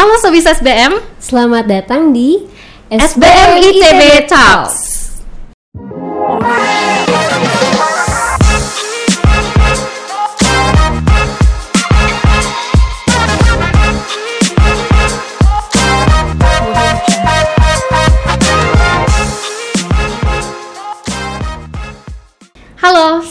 [0.00, 2.40] Halo Sobi SBM, Selamat datang di
[2.88, 4.80] SBM ITB Talks.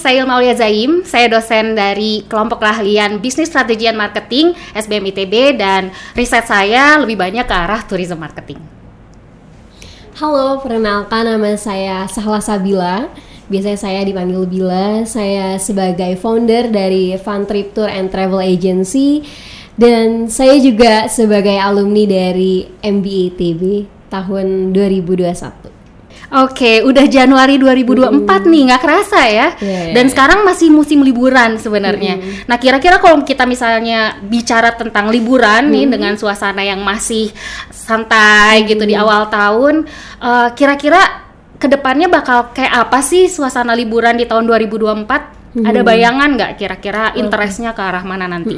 [0.10, 1.05] Saya Ilma Aulia Zaim.
[1.05, 7.14] Saya dosen dari kelompok keahlian Bisnis Strategi dan Marketing SBM ITB dan riset saya lebih
[7.14, 8.57] banyak ke arah tourism marketing.
[10.18, 13.06] Halo, perkenalkan nama saya Sahla Sabila.
[13.54, 15.06] Biasanya saya dipanggil Bila.
[15.06, 19.21] Saya sebagai founder dari Fun Trip Tour and Travel Agency
[19.78, 23.62] dan saya juga sebagai alumni dari MBA ITB
[24.10, 25.79] tahun 2021.
[26.29, 29.47] Oke, udah Januari 2024 nih, nggak kerasa ya.
[29.57, 29.97] Iya.
[29.97, 32.45] Dan sekarang masih musim liburan sebenarnya.
[32.45, 37.34] Nah, kira-kira kalau kita misalnya bicara tentang liburan nih dengan suasana yang masih
[37.73, 39.89] santai gitu di awal tahun,
[40.22, 41.02] eh, kira-kira
[41.58, 45.34] ke depannya bakal kayak apa sih suasana liburan di tahun 2024?
[45.66, 48.54] Ada bayangan nggak kira-kira interestnya ke arah mana nanti?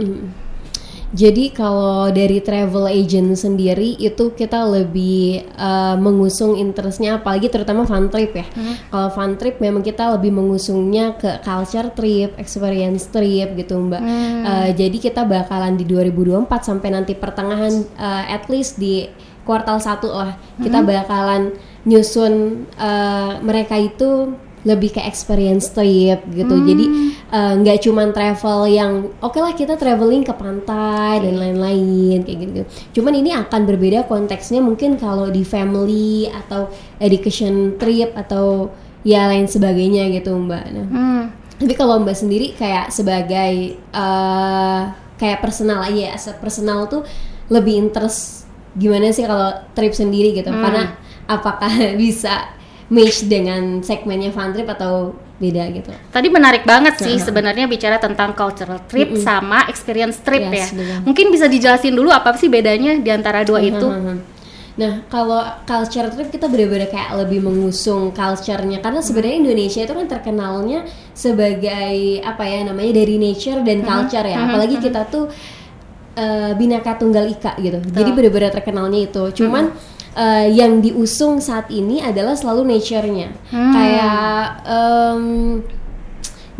[1.11, 8.07] Jadi kalau dari travel agent sendiri itu kita lebih uh, mengusung interestnya apalagi terutama fun
[8.07, 8.47] trip ya.
[8.87, 14.01] Kalau fun trip memang kita lebih mengusungnya ke culture trip, experience trip gitu Mbak.
[14.47, 19.11] Uh, jadi kita bakalan di 2024 sampai nanti pertengahan uh, at least di
[19.43, 21.51] kuartal satu lah kita bakalan
[21.83, 26.55] nyusun uh, mereka itu lebih ke experience trip gitu.
[26.61, 26.85] Jadi
[27.31, 32.61] eh, nggak cuman travel yang oke lah kita traveling ke pantai dan lain-lain kayak gitu.
[32.99, 36.67] Cuman ini akan berbeda konteksnya mungkin kalau di family atau
[36.99, 38.69] education trip atau
[39.01, 40.65] ya lain sebagainya gitu Mbak.
[40.69, 41.23] Nah, Hmm.
[41.57, 44.81] tapi kalau Mbak sendiri kayak sebagai eh
[45.17, 47.05] kayak personal aja, as a personal tuh
[47.47, 50.49] lebih interest gimana sih kalau trip sendiri gitu?
[50.49, 51.69] Karena apakah
[52.01, 52.49] bisa
[52.91, 55.89] match dengan segmennya fun trip atau beda gitu?
[56.11, 60.67] Tadi menarik banget sih sebenarnya bicara tentang cultural trip sama experience trip ya.
[60.67, 60.99] Yes, betul.
[61.07, 63.87] Mungkin bisa dijelasin dulu apa sih bedanya di antara dua itu?
[64.71, 70.07] Nah, kalau culture trip kita benar-benar kayak lebih mengusung culture-nya karena sebenarnya Indonesia itu kan
[70.07, 74.47] terkenalnya sebagai apa ya namanya dari nature dan culture ya.
[74.47, 75.27] Apalagi kita tuh
[76.15, 77.83] eh, bineka tunggal ika gitu.
[77.83, 79.23] Jadi benar-benar terkenalnya itu.
[79.43, 79.75] Cuman
[80.15, 83.29] eh, yang diusung saat ini adalah selalu nature-nya.
[83.51, 85.23] Kayak em,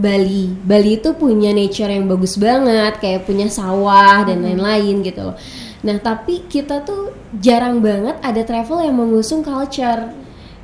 [0.02, 0.50] Bali.
[0.66, 5.38] Bali itu punya nature yang bagus banget, kayak punya sawah dan lain-lain gitu loh.
[5.82, 10.14] Nah, tapi kita tuh jarang banget ada travel yang mengusung culture.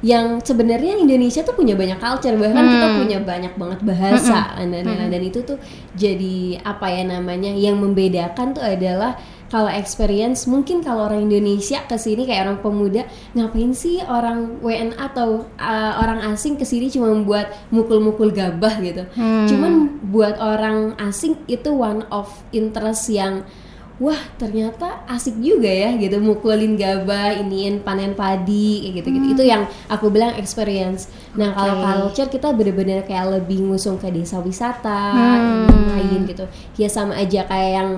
[0.06, 5.10] Yang sebenarnya Indonesia tuh punya banyak culture bahkan kita punya banyak banget bahasa dan dan
[5.10, 5.58] dan itu tuh
[5.98, 11.96] jadi apa ya namanya yang membedakan tuh adalah kalau experience mungkin kalau orang Indonesia ke
[11.96, 17.16] sini kayak orang pemuda ngapain sih orang WNA atau uh, orang asing ke sini cuma
[17.24, 19.08] buat mukul-mukul gabah gitu.
[19.48, 23.48] Cuman buat orang asing itu one of interest yang
[23.98, 29.44] wah ternyata asik juga ya gitu mukulin gabah iniin panen padi kayak gitu gitu itu
[29.50, 31.10] yang aku bilang experience.
[31.34, 35.66] Nah kalau culture kita bener-bener kayak lebih ngusung ke desa wisata yang
[35.98, 36.46] lain gitu.
[36.78, 37.90] Ya sama aja kayak yang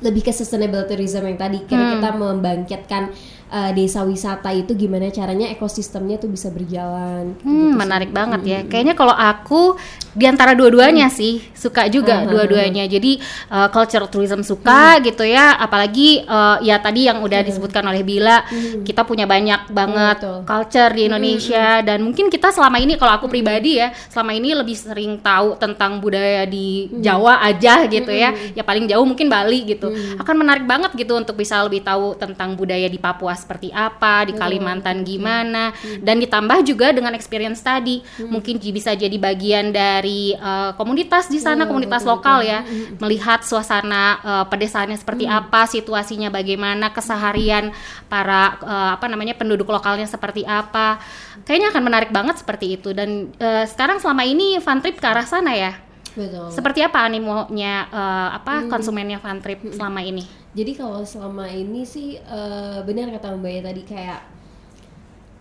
[0.00, 1.64] lebih ke sustainable tourism yang tadi.
[1.66, 3.02] Kira kita membangkitkan
[3.48, 7.34] uh, desa wisata itu gimana caranya ekosistemnya tuh bisa berjalan.
[7.42, 8.60] Hmm, menarik banget ya.
[8.68, 9.76] Kayaknya kalau aku
[10.12, 12.84] di antara dua-duanya sih suka juga dua-duanya.
[12.86, 13.20] Jadi
[13.52, 15.56] uh, culture tourism suka gitu ya.
[15.56, 18.44] Apalagi uh, ya tadi yang udah disebutkan oleh Bila,
[18.84, 20.38] kita punya banyak banget Betul.
[20.44, 21.80] culture di Indonesia.
[21.84, 26.00] Dan mungkin kita selama ini kalau aku pribadi ya, selama ini lebih sering tahu tentang
[26.00, 28.32] budaya di Jawa aja gitu ya.
[28.52, 29.92] Ya paling jauh mungkin Bali gitu.
[30.20, 34.34] Akan menarik banget gitu untuk bisa lebih tahu tentang budaya di Papua seperti apa, di
[34.34, 35.70] Kalimantan gimana.
[36.02, 38.02] Dan ditambah juga dengan experience tadi.
[38.18, 42.66] Mungkin j- bisa jadi bagian dari uh, komunitas di sana, komunitas lokal ya,
[42.98, 47.70] melihat suasana uh, pedesaannya seperti apa, situasinya bagaimana, keseharian
[48.10, 50.98] para uh, apa namanya penduduk lokalnya seperti apa.
[51.46, 52.90] Kayaknya akan menarik banget seperti itu.
[52.90, 55.72] Dan uh, sekarang selama ini fun trip ke arah sana ya.
[56.18, 60.26] Betul Seperti apa animonya uh, apa konsumennya fun trip selama ini?
[60.58, 64.20] Jadi kalau selama ini sih eh, benar kata Mbak ya tadi kayak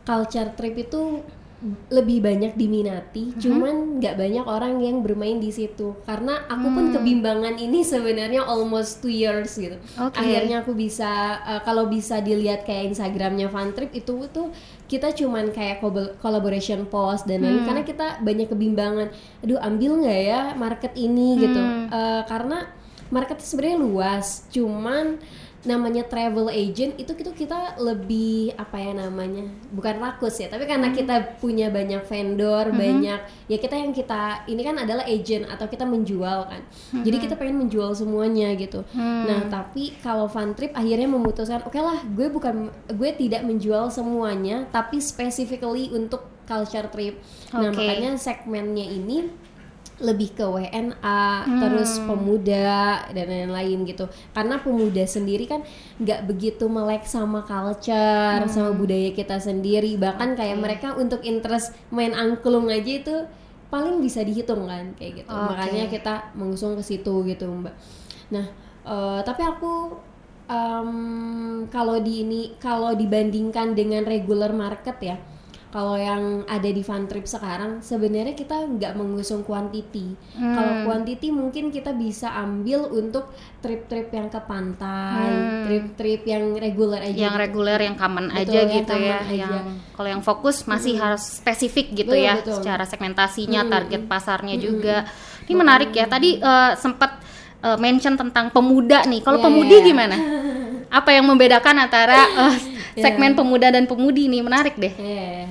[0.06, 1.26] culture trip itu
[1.90, 5.98] lebih banyak diminati, cuman nggak banyak orang yang bermain di situ.
[6.06, 9.74] Karena aku pun kebimbangan ini sebenarnya almost two years gitu.
[9.98, 10.22] Oke.
[10.22, 14.54] Akhirnya aku bisa eh, kalau bisa dilihat kayak Instagramnya Fun Trip itu tuh
[14.88, 15.84] kita cuman kayak
[16.24, 19.12] collaboration post dan lain karena kita banyak kebimbangan.
[19.44, 21.60] Aduh ambil nggak ya market ini gitu?
[21.92, 22.72] Eh, karena
[23.10, 25.20] marketnya sebenarnya luas, cuman
[25.68, 29.44] namanya travel agent itu itu kita lebih apa ya namanya
[29.76, 33.20] bukan rakus ya tapi karena kita punya banyak vendor banyak
[33.52, 36.62] ya kita yang kita ini kan adalah agent atau kita menjual kan.
[37.04, 38.88] Jadi kita pengen menjual semuanya gitu.
[38.96, 44.70] Nah tapi kalau fun trip akhirnya memutuskan oke lah gue bukan gue tidak menjual semuanya
[44.72, 47.20] tapi specifically untuk culture trip.
[47.52, 47.84] Nah Oke.
[47.84, 49.28] makanya segmennya ini
[49.98, 54.06] lebih ke WNA terus pemuda dan lain-lain gitu.
[54.30, 55.66] Karena pemuda sendiri kan
[55.98, 59.98] nggak begitu melek sama culture sama budaya kita sendiri.
[59.98, 63.16] Bahkan kayak mereka untuk interest main angklung aja itu
[63.68, 65.34] paling bisa dihitung kan kayak gitu.
[65.34, 65.50] Oke.
[65.52, 67.74] makanya kita mengusung ke situ gitu mbak.
[68.30, 68.46] Nah
[68.86, 69.98] eh, tapi aku
[70.48, 75.18] em, kalau di ini kalau dibandingkan dengan regular market ya
[75.68, 80.16] kalau yang ada di fun trip sekarang sebenarnya kita nggak mengusung quantity.
[80.34, 83.28] Kalau quantity mungkin kita bisa ambil untuk
[83.58, 85.28] trip-trip yang ke pantai,
[85.64, 87.12] trip-trip yang regular aja.
[87.12, 87.44] yang gitu.
[87.44, 89.34] reguler yang common Betul, aja yang gitu ya aja.
[89.34, 89.54] yang
[89.92, 92.54] kalau yang fokus masih harus spesifik gitu Betul, ya betul.
[92.56, 95.04] secara segmentasinya target pasarnya juga
[95.44, 97.20] ini menarik ya tadi eh, sempat
[97.60, 99.84] eh, mention tentang pemuda nih kalau Iya, pemudi iya.
[99.84, 100.16] gimana
[101.00, 102.77] apa yang membedakan antara Iya.
[103.04, 105.46] Segmen pemuda dan pemudi nih menarik deh Eh,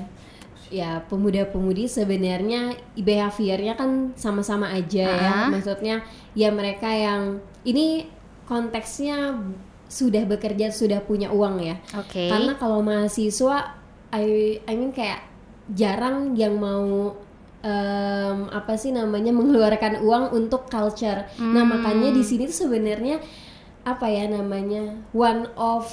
[0.67, 5.33] ya pemuda-pemudi sebenarnya behaviornya kan sama-sama aja ya.
[5.47, 5.49] Ah.
[5.49, 6.03] Maksudnya
[6.35, 8.11] ya mereka yang ini
[8.51, 9.39] konteksnya
[9.87, 11.79] sudah bekerja sudah punya uang ya.
[11.95, 13.79] oke Karena kalau mahasiswa,
[14.11, 15.23] I, I mean kayak
[15.71, 17.15] jarang yang mau
[17.63, 21.27] em, apa sih namanya mengeluarkan uang untuk culture.
[21.39, 23.23] Nah makanya di sini tuh sebenarnya
[23.87, 25.87] apa ya namanya one of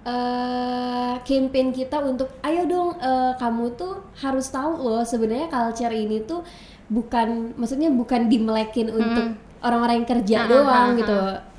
[0.00, 6.24] eh campaign kita untuk ayo dong eh, kamu tuh harus tahu loh sebenarnya culture ini
[6.24, 6.40] tuh
[6.88, 11.18] bukan maksudnya bukan dimelekin untuk orang-orang yang kerja Ah, doang ah, ah, gitu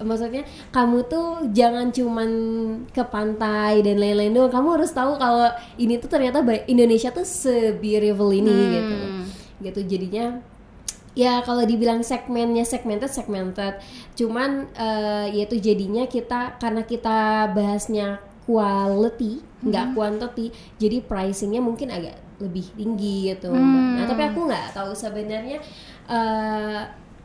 [0.09, 0.43] maksudnya
[0.73, 2.29] kamu tuh jangan cuman
[2.89, 4.49] ke pantai dan lain-lain doang.
[4.49, 5.47] Kamu harus tahu kalau
[5.77, 9.23] ini tuh ternyata Indonesia tuh se-beautiful ini gitu Hmm.
[9.61, 9.79] gitu.
[9.85, 10.41] Jadinya
[11.13, 13.77] ya kalau dibilang segmennya segmented segmented.
[14.17, 18.17] Cuman eh, yaitu jadinya kita karena kita bahasnya
[18.51, 23.53] quality nggak quantity jadi pricingnya mungkin agak lebih tinggi gitu.
[23.53, 23.83] Mbak.
[23.95, 25.61] nah tapi aku nggak tahu sebenarnya
[26.09, 26.81] eh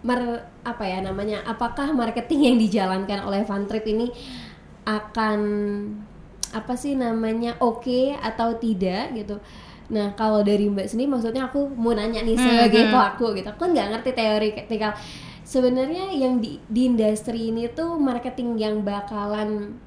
[0.06, 4.12] mer- apa ya namanya apakah marketing yang dijalankan oleh Funtrip ini
[4.86, 5.40] akan
[6.54, 9.42] apa sih namanya oke atau tidak gitu.
[9.90, 13.48] Nah kalau dari mbak sendiri maksudnya aku mau nanya nih sebagai pelaku gitu.
[13.50, 14.94] Aku nggak ngerti teori ketika
[15.42, 19.78] sebenarnya yang di, di industri ini tuh marketing yang bakalan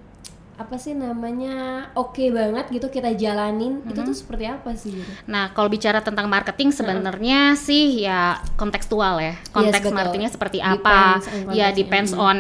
[0.59, 1.56] apa sih namanya
[1.95, 6.27] oke banget gitu kita jalanin itu tuh seperti apa sih gitu Nah, kalau bicara tentang
[6.27, 9.39] marketing sebenarnya sih ya kontekstual ya.
[9.50, 9.95] Konteks betul.
[9.95, 11.15] marketingnya seperti apa?
[11.15, 11.71] Depends on Ya konteksnya.
[11.73, 12.38] depends on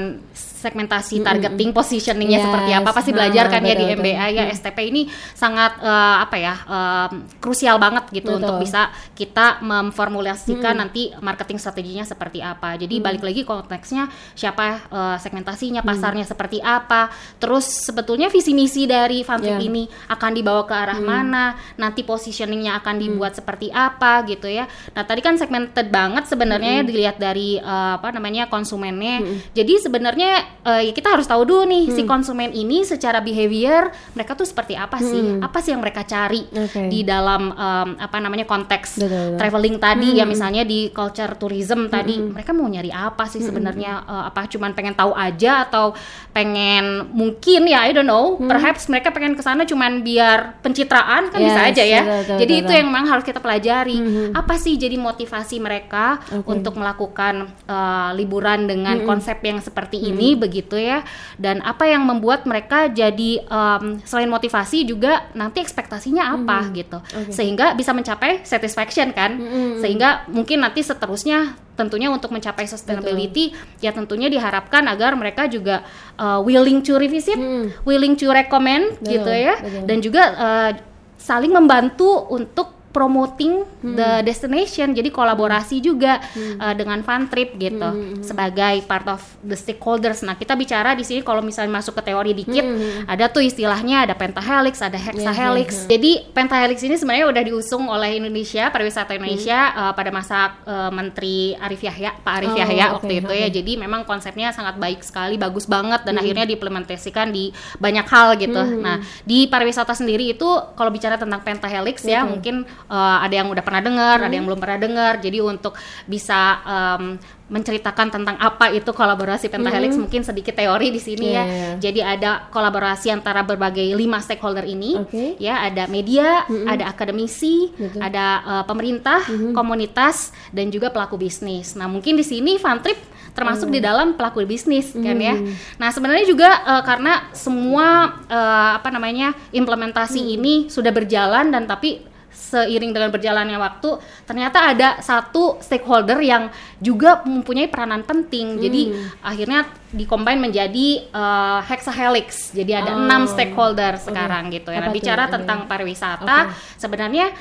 [0.59, 2.89] segmentasi targeting positioningnya Yes, seperti apa.
[2.91, 4.03] Pasti ha, belajar kan ya di betul, betul.
[4.03, 4.43] MBA ya.
[4.51, 5.01] STP ini
[5.31, 8.39] sangat eh, apa ya em, krusial banget gitu Betul.
[8.43, 12.75] untuk bisa kita memformulasikan nanti marketing strateginya seperti apa.
[12.75, 17.07] Jadi balik lagi konteksnya siapa eh, segmentasinya pasarnya seperti apa.
[17.39, 19.57] Terus sebetulnya visi misi dari Funtrip Ya.
[19.65, 21.57] ini akan dibawa ke arah mana?
[21.79, 24.67] Nanti positioningnya akan dibuat seperti apa gitu ya.
[24.93, 29.21] Nah tadi kan segmented banget sebenarnya ya dilihat dari eh, apa namanya konsumennya.
[29.53, 34.33] Jadi sebenarnya eh, ya kita harus tahu dulu nih si konsumen ini secara behavior mereka
[34.33, 35.39] tuh seperti apa sih?
[35.39, 36.89] Apa sih yang mereka cari Oke.
[36.89, 39.37] di dalam em, apa namanya konteks Betul, betul.
[39.37, 40.09] traveling tadi?
[40.17, 44.03] Ya misalnya di culture tourism tadi mereka mau nyari apa sih sebenarnya?
[44.03, 45.93] Eh, apa cuman pengen tahu aja atau
[46.31, 48.39] pengen mungkin ya I don't know.
[48.39, 52.01] Perhaps mereka pengen ke sana cuman biar pencitraan kan bisa Yes, aja ya.
[52.01, 52.77] betul, betul, jadi betul, itu betul.
[52.79, 53.97] yang memang harus kita pelajari.
[54.31, 56.47] Apa sih jadi motivasi mereka Oke.
[56.47, 61.03] untuk melakukan eh, liburan dengan konsep yang seperti ini begitu ya.
[61.35, 66.97] Dan apa yang membuat mereka jadi em, selain motivasi juga nanti ekspektasinya apa gitu.
[67.03, 67.35] Oke.
[67.35, 69.35] sehingga bisa mencapai satisfaction kan.
[69.83, 75.87] Sehingga mungkin nanti seterusnya tentunya untuk mencapai sustainability ya tentunya diharapkan agar mereka juga
[76.19, 77.39] uh, willing to revisit
[77.87, 79.55] willing to recommend Betul, gitu ya.
[79.63, 79.83] betul.
[79.87, 80.71] dan juga uh,
[81.15, 86.19] saling membantu untuk promoting the destination jadi kolaborasi juga
[86.59, 90.21] uh, dengan fun trip gitu sebagai part of the stakeholders.
[90.21, 92.65] Nah kita bicara di sini kalau misalnya masuk ke teori dikit
[93.07, 95.87] ada tuh istilahnya ada pentahelix ada hexahelix.
[95.87, 101.55] jadi pentahelix ini sebenarnya udah diusung oleh Indonesia pariwisata Indonesia uh, pada masa uh, Menteri
[101.55, 103.47] Arif Yahya Pak Arif Oh, Yahya oke, waktu itu ya.
[103.53, 108.61] Jadi memang konsepnya sangat baik sekali bagus banget dan akhirnya diimplementasikan di banyak hal gitu.
[108.81, 113.63] Nah di pariwisata sendiri itu kalau bicara tentang pentahelix ya mungkin uh, ada yang udah
[113.63, 115.13] pernah dengar, ada yang belum pernah dengar.
[115.21, 115.77] Jadi untuk
[116.09, 117.15] bisa um,
[117.49, 120.05] menceritakan tentang apa itu kolaborasi pentahelix Hmm.
[120.05, 121.43] mungkin sedikit teori di sini ya.
[121.43, 121.69] Iya.
[121.81, 125.01] Jadi ada kolaborasi antara berbagai lima stakeholder ini.
[125.01, 125.33] Oke.
[125.41, 128.05] Ya, ada media, ada akademisi, Betul.
[128.05, 129.25] ada uh, pemerintah,
[129.57, 131.73] komunitas dan juga pelaku bisnis.
[131.73, 132.97] Nah, mungkin di sini Fantrip
[133.33, 135.33] termasuk di dalam pelaku bisnis kan ya.
[135.81, 142.05] Nah, sebenarnya juga uh, karena semua uh, apa namanya implementasi ini sudah berjalan dan tapi
[142.39, 146.47] seiring dengan berjalannya waktu ternyata ada satu stakeholder yang
[146.79, 148.55] juga mempunyai peranan penting.
[148.63, 152.55] Jadi akhirnya dikombin menjadi uh, hexahelix.
[152.55, 153.03] Jadi ada Oh.
[153.03, 154.79] enam stakeholder sekarang gitu ya.
[154.79, 155.35] Nah, bicara Oke.
[155.35, 157.35] tentang pariwisata sebenarnya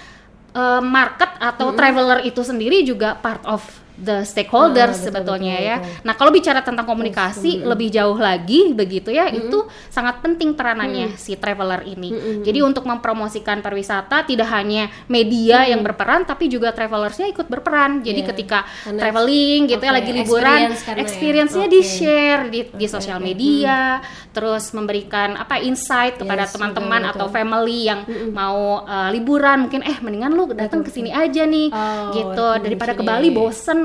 [0.52, 3.62] uh, market atau traveler itu sendiri juga part of
[3.98, 5.76] the Ah, stakeholders betul, sebetulnya betul, ya.
[5.78, 6.02] betul.
[6.02, 11.34] Nah, kalau bicara tentang komunikasi lebih jauh lagi begitu ya, itu sangat penting peranannya si
[11.34, 12.10] traveler ini.
[12.40, 18.00] Jadi untuk mempromosikan pariwisata tidak hanya media yang berperan tapi juga travelersnya ikut berperan.
[18.00, 18.28] Jadi Iya.
[18.28, 20.94] ketika Karena- traveling gitu ya lagi liburan, experience ya.
[20.98, 21.74] experience-nya Oke.
[21.74, 23.98] di-share di di Oke, sosial media,
[24.30, 27.36] terus memberikan apa insight kepada Yes, teman-teman betul, atau betul.
[27.36, 28.00] family yang
[28.30, 32.92] mau uh, liburan mungkin eh mendingan lu datang ke sini aja nih Oh, gitu daripada
[32.92, 33.36] ke recommendation, Bali iya,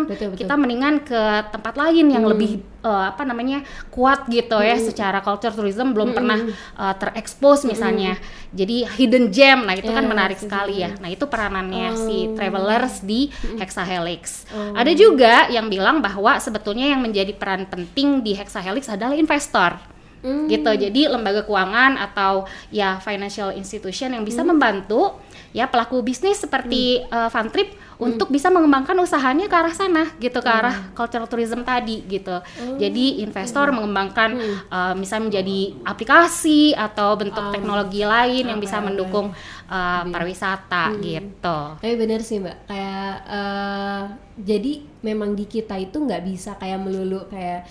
[0.06, 0.40] Betul, betul.
[0.44, 5.50] kita mendingan ke tempat lain yang lebih uh, apa namanya kuat gitu ya secara culture
[5.50, 6.40] tourism belum pernah
[6.74, 8.18] uh, terekspos misalnya
[8.50, 10.50] jadi hidden gem nah itu kan Ya, menarik setuju.
[10.50, 12.36] sekali ya nah itu peranannya si Oh.
[12.36, 14.74] travelers di Hexahelix Oh.
[14.74, 19.80] ada juga yang bilang bahwa sebetulnya yang menjadi peran penting di Hexahelix adalah investor
[20.20, 20.48] Hmm.
[20.48, 24.32] gitu jadi lembaga keuangan atau ya financial institution yang Hmm.
[24.32, 25.20] bisa membantu
[25.52, 30.50] ya pelaku bisnis seperti uh, Fantrip untuk bisa mengembangkan usahanya ke arah sana gitu ke
[30.52, 32.40] arah cultural tourism tadi gitu.
[32.78, 34.36] Jadi investor mengembangkan
[34.68, 39.32] uh, misalnya menjadi aplikasi atau bentuk teknologi lain yang bisa oke, mendukung
[39.68, 41.60] uh, pariwisata gitu.
[41.80, 44.02] Tapi bener sih mbak, kayak eh,
[44.40, 44.72] jadi
[45.04, 47.68] memang di kita itu nggak bisa kayak melulu kayak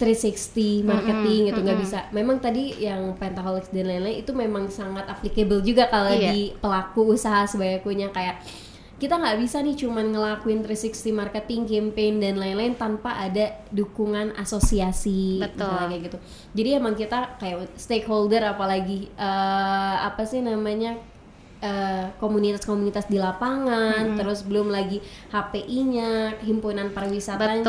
[0.00, 1.98] 360 marketing gitu nggak bisa.
[2.16, 6.32] Memang tadi yang Pentaholics dan lain-lain itu memang sangat applicable juga kalau Iya.
[6.32, 8.40] di pelaku usaha sebayakunya kayak
[9.00, 15.40] kita nggak bisa nih cuman ngelakuin 360 marketing campaign dan lain-lain tanpa ada dukungan asosiasi
[15.40, 15.72] Betul.
[15.88, 16.18] kayak gitu.
[16.52, 21.00] Jadi emang kita kayak stakeholder apalagi eh, apa sih namanya
[21.58, 27.64] eh, komunitas-komunitas di lapangan, terus belum lagi HPI-nya, himpunan pariwisatanya,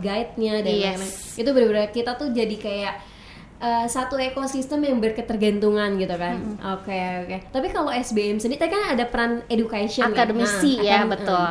[0.00, 0.84] guide-nya dan Yes.
[0.88, 1.12] lain-lain.
[1.36, 2.94] Itu benar-benar kita tuh jadi kayak
[3.62, 6.34] eh, satu ekosistem yang berketergantungan gitu kan.
[6.74, 7.36] Oke oke.
[7.48, 10.12] Tapi kalau SBM sendiri tadi kan ada peran education kan?
[10.12, 11.46] akademisi Nah, ya akan- betul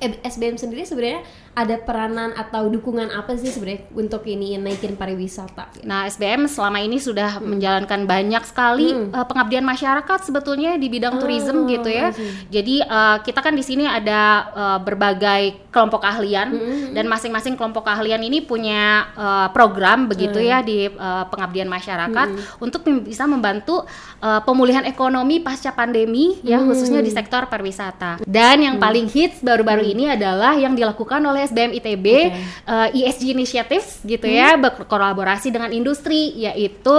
[0.00, 1.20] eh, SBM sendiri sebenarnya
[1.54, 5.70] ada peranan atau dukungan apa sih sebenarnya untuk ini naikin pariwisata?
[5.78, 5.86] gitu?
[5.86, 11.54] Nah, SBM selama ini sudah menjalankan banyak sekali uh, pengabdian masyarakat sebetulnya di bidang tourism
[11.54, 12.06] Oh, gitu I ya.
[12.50, 14.20] Jadi uh, kita kan di sini ada
[14.50, 16.48] uh, berbagai kelompok keahlian
[16.90, 22.82] dan masing-masing kelompok keahlian ini punya uh, program begitu ya di uh, pengabdian masyarakat untuk
[22.84, 23.86] mem- bisa membantu
[24.18, 28.18] uh, pemulihan ekonomi pasca pandemi ya khususnya di sektor pariwisata.
[28.26, 32.40] Dan yang paling hits baru-baru ini adalah yang dilakukan oleh SBM ITB Oke.
[32.64, 36.92] uh, ESG Initiatives gitu ya berkolaborasi dengan industri yaitu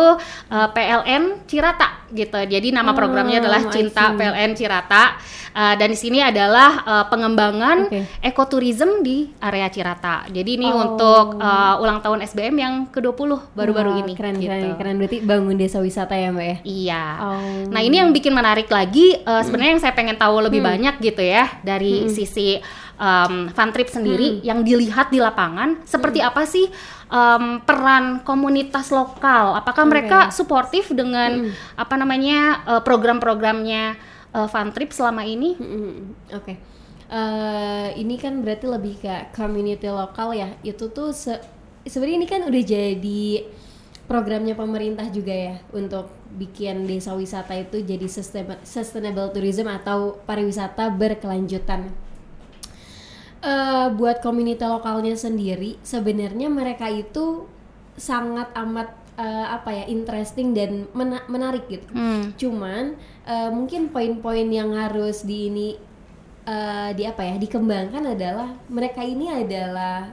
[0.49, 2.37] uh, PLN Cirata gitu.
[2.37, 4.13] Jadi nama programnya adalah Oh, Cinta.
[4.13, 5.17] PLN Cirata
[5.55, 8.03] Uh, dan di sini adalah uh, pengembangan Oke.
[8.19, 10.27] ekoturism di area Cirata.
[10.27, 10.83] Jadi ini Oh.
[10.83, 14.51] untuk uh, ulang tahun SBM yang ke-20 baru-baru ini Keren gitu.
[14.51, 16.57] keren keren berarti bangun desa wisata ya mbak ya?
[16.67, 17.03] Iya.
[17.23, 17.71] Oh.
[17.71, 21.23] Nah ini yang bikin menarik lagi uh, sebenarnya yang saya pengen tahu lebih banyak gitu
[21.23, 22.59] ya dari sisi
[22.99, 26.67] um, fun trip sendiri yang dilihat di lapangan seperti apa sih
[27.07, 29.55] um, peran komunitas lokal?
[29.55, 33.95] Apakah mereka suportif dengan apa namanya uh, program-programnya
[34.33, 35.55] uh, fun trip selama ini?
[35.55, 35.93] Mm-mm.
[36.35, 36.75] Oke.
[37.05, 40.49] Eh, ini kan berarti lebih ke community lokal ya.
[40.65, 41.37] Itu tuh se-
[41.85, 43.45] sebenarnya ini kan udah jadi
[44.09, 50.89] programnya pemerintah juga ya untuk bikin desa wisata itu jadi sustain- sustainable tourism atau pariwisata
[50.97, 51.93] berkelanjutan.
[53.45, 57.45] Eh, buat komunitas lokalnya sendiri sebenarnya mereka itu
[57.93, 58.89] sangat amat
[59.21, 61.93] eh, apa ya interesting dan mena- menarik gitu.
[61.93, 62.33] Hmm.
[62.33, 65.77] Cuman eh, mungkin poin-poin yang harus di ini
[66.49, 70.09] eh, di apa ya dikembangkan adalah mereka ini adalah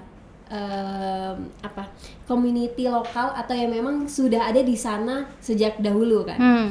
[0.53, 1.89] em, apa
[2.29, 6.37] community lokal atau yang memang sudah ada di sana sejak dahulu kan.
[6.37, 6.69] Hmm.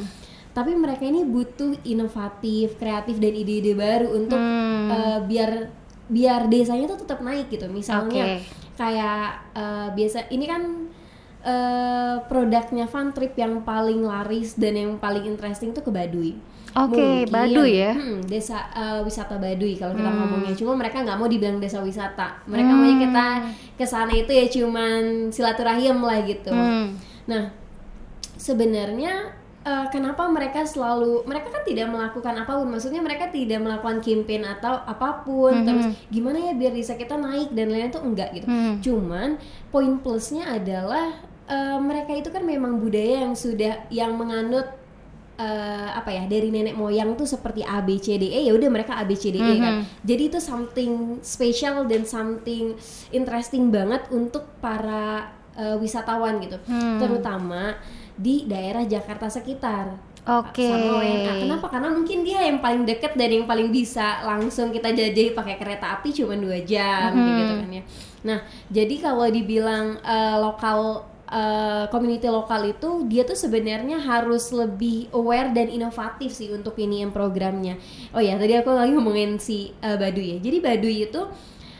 [0.53, 4.93] Tapi mereka ini butuh inovatif, kreatif dan ide-ide baru untuk Hmm.
[4.93, 5.80] eh, biar
[6.11, 7.65] biar desanya tuh tetap naik gitu.
[7.65, 8.43] Misalnya Oke.
[8.75, 9.25] kayak
[9.55, 10.61] eh, biasa ini kan
[11.41, 16.35] eh, produknya fun trip yang paling laris dan yang paling interesting tuh ke Baduy.
[16.71, 17.91] Oke, Mungkin, Baduy ya.
[17.91, 20.19] hmm, desa eh, wisata Baduy kalau kita Hmm.
[20.21, 20.53] ngomongnya.
[20.53, 22.43] Cuma mereka nggak mau dibilang desa wisata.
[22.45, 23.25] Mereka maunya kita
[23.75, 26.47] ke sana itu ya cuman silaturahim lah gitu.
[26.47, 26.95] Hmm.
[27.25, 27.51] Nah,
[28.35, 34.01] sebenarnya eh, kenapa mereka selalu mereka kan tidak melakukan apa pun maksudnya mereka tidak melakukan
[34.01, 38.29] campaign atau apa pun terus gimana ya biar desa kita naik dan lain-lain tuh enggak
[38.33, 38.47] gitu.
[38.49, 38.81] Hmm.
[38.81, 39.29] cuman
[39.69, 41.13] poin plusnya adalah
[41.45, 44.81] eh, mereka itu kan memang budaya yang sudah yang menganut
[45.41, 48.69] eh, apa ya dari nenek moyang tuh seperti A B C D E ya udah
[48.69, 49.85] mereka A B C D E kan.
[50.05, 52.77] Jadi itu something special dan something
[53.09, 56.61] interesting banget untuk para eh, wisatawan gitu.
[57.01, 57.77] Terutama
[58.17, 60.69] di daerah Jakarta sekitar Oke.
[60.69, 61.33] sama WNA.
[61.41, 61.65] Kenapa?
[61.65, 65.97] Karena mungkin dia yang paling deket dan yang paling bisa langsung kita jajahi pakai kereta
[65.97, 67.83] api cuma dua jam kayak gitu kan ya.
[68.21, 68.39] Nah,
[68.69, 75.49] jadi kalau dibilang eh, lokal eh, community lokal itu dia tuh sebenarnya harus lebih aware
[75.57, 77.81] dan inovatif sih untuk ini yang programnya.
[78.13, 80.45] Oh ya, tadi aku lagi ngomongin si eh, Baduy ya.
[80.45, 81.21] Jadi Baduy itu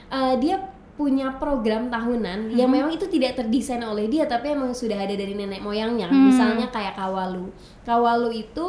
[0.09, 5.00] eh, dia punya program tahunan yang memang itu tidak terdesain oleh dia tapi emang sudah
[5.00, 6.12] ada dari nenek moyangnya.
[6.12, 7.48] Misalnya kayak Kawalu.
[7.88, 8.67] Kawalu itu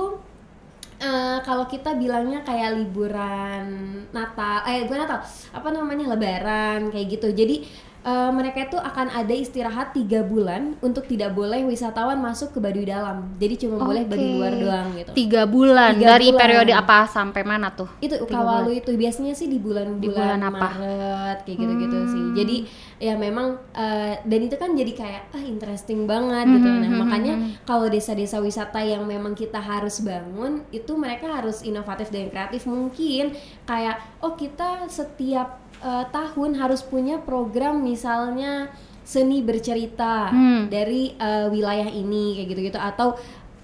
[1.02, 3.66] eh, kalau kita bilangnya kayak liburan
[4.14, 7.28] Natal, eh bukan Natal, apa namanya Lebaran kayak gitu.
[7.34, 7.66] Jadi
[8.02, 12.82] eh, mereka itu akan ada istirahat tiga bulan untuk tidak boleh wisatawan masuk ke Baduy
[12.84, 13.30] dalam.
[13.38, 14.36] Jadi cuma boleh Baduy Oke.
[14.36, 15.10] luar doang gitu.
[15.14, 16.40] Tiga bulan Tiga dari bulan.
[16.40, 17.88] periode apa sampai mana tuh?
[17.98, 20.68] itu kawalu itu biasanya sih di bulan-bulan Di bulan apa?
[20.74, 20.80] Hmm.
[20.82, 22.24] Maret kayak gitu-gitu sih.
[22.34, 22.56] Jadi
[22.98, 26.68] ya memang eh, dan itu kan jadi kayak ah interesting banget gitu.
[26.68, 32.10] Hmm, Nah, makanya kalau desa-desa wisata yang memang kita harus bangun itu mereka harus inovatif
[32.10, 32.66] dan kreatif.
[32.66, 38.70] Mungkin kayak oh kita setiap eh, tahun harus punya program misalnya
[39.02, 40.70] seni bercerita Hmm.
[40.70, 43.18] dari eh, wilayah ini kayak gitu-gitu atau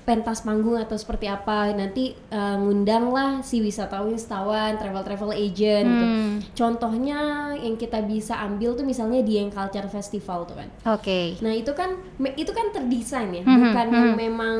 [0.09, 5.85] pentas panggung atau seperti apa nanti eh, ngundang lah si wisatawan wisatawan travel travel agent
[5.87, 6.41] gitu Hmm.
[6.55, 7.19] contohnya
[7.55, 11.37] yang kita bisa ambil tuh misalnya di yang culture festival tuh kan Oke.
[11.39, 12.01] nah itu kan
[12.35, 14.57] itu kan terdesain ya Hmm, bukan yang memang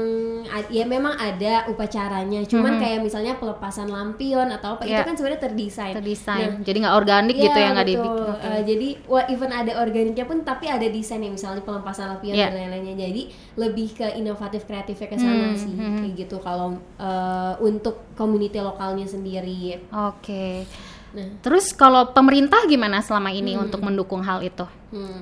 [0.47, 4.99] a- ya memang ada upacaranya cuman kayak misalnya pelepasan lampion atau apa itu Hmm.
[4.99, 5.07] Ya.
[5.07, 6.51] kan sebenarnya terdesain Terdesain.
[6.61, 8.27] Jadi nggak organik gitu ya nggak dibikin.
[8.29, 8.45] Oke.
[8.45, 12.51] Eh, jadi wah even ada organiknya pun tapi ada desain yang misalnya pelepasan lampion Iya.
[12.51, 12.97] dan lain-lainnya.
[12.99, 13.23] Jadi
[13.57, 16.37] lebih ke inovatif kreatifnya ke sana Hmm, sih kayak gitu.
[16.41, 19.79] Kalau eh, untuk community lokalnya sendiri.
[19.91, 20.67] Oke.
[21.09, 24.67] Nah, Terus kalau pemerintah gimana selama ini untuk mendukung hal itu?
[24.93, 25.21] hmm.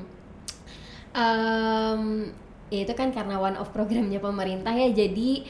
[1.17, 2.29] Em,
[2.69, 4.93] ya itu kan karena one of programnya pemerintah ya.
[4.93, 5.47] Jadi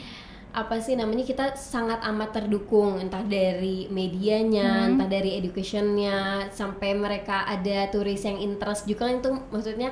[0.56, 3.02] apa sih namanya kita sangat amat terdukung.
[3.02, 6.48] Entah dari medianya entah dari educationnya.
[6.54, 9.90] Sampai mereka ada turis yang interest juga kan itu maksudnya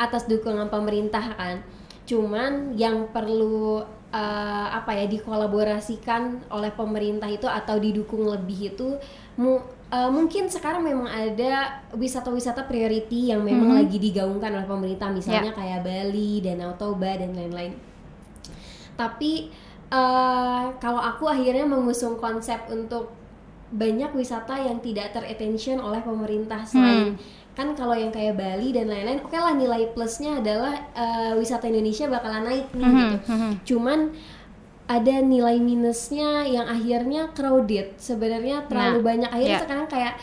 [0.00, 1.56] atas dukungan pemerintah kan.
[2.08, 8.96] Cuman yang perlu eh, apa ya dikolaborasikan oleh pemerintah itu atau didukung lebih itu
[9.36, 15.10] mu- eh, mungkin sekarang memang ada wisata-wisata priority yang memang lagi digaungkan oleh pemerintah.
[15.10, 17.74] Misalnya kayak Bali, Danau Toba dan lain-lain.
[18.96, 19.50] Tapi
[19.92, 23.12] eh, kalau aku akhirnya mengusung konsep untuk
[23.66, 27.18] banyak wisata yang tidak terattention oleh pemerintah selain
[27.56, 32.04] kan kalau yang kayak Bali dan lain-lain oke lah nilai plusnya adalah eh, wisata Indonesia
[32.06, 33.16] bakalan naik nih gitu.
[33.72, 34.12] Cuman
[34.86, 39.64] ada nilai minusnya yang akhirnya crowded sebenarnya terlalu Nah, banyak akhirnya ya.
[39.64, 40.14] sekarang kayak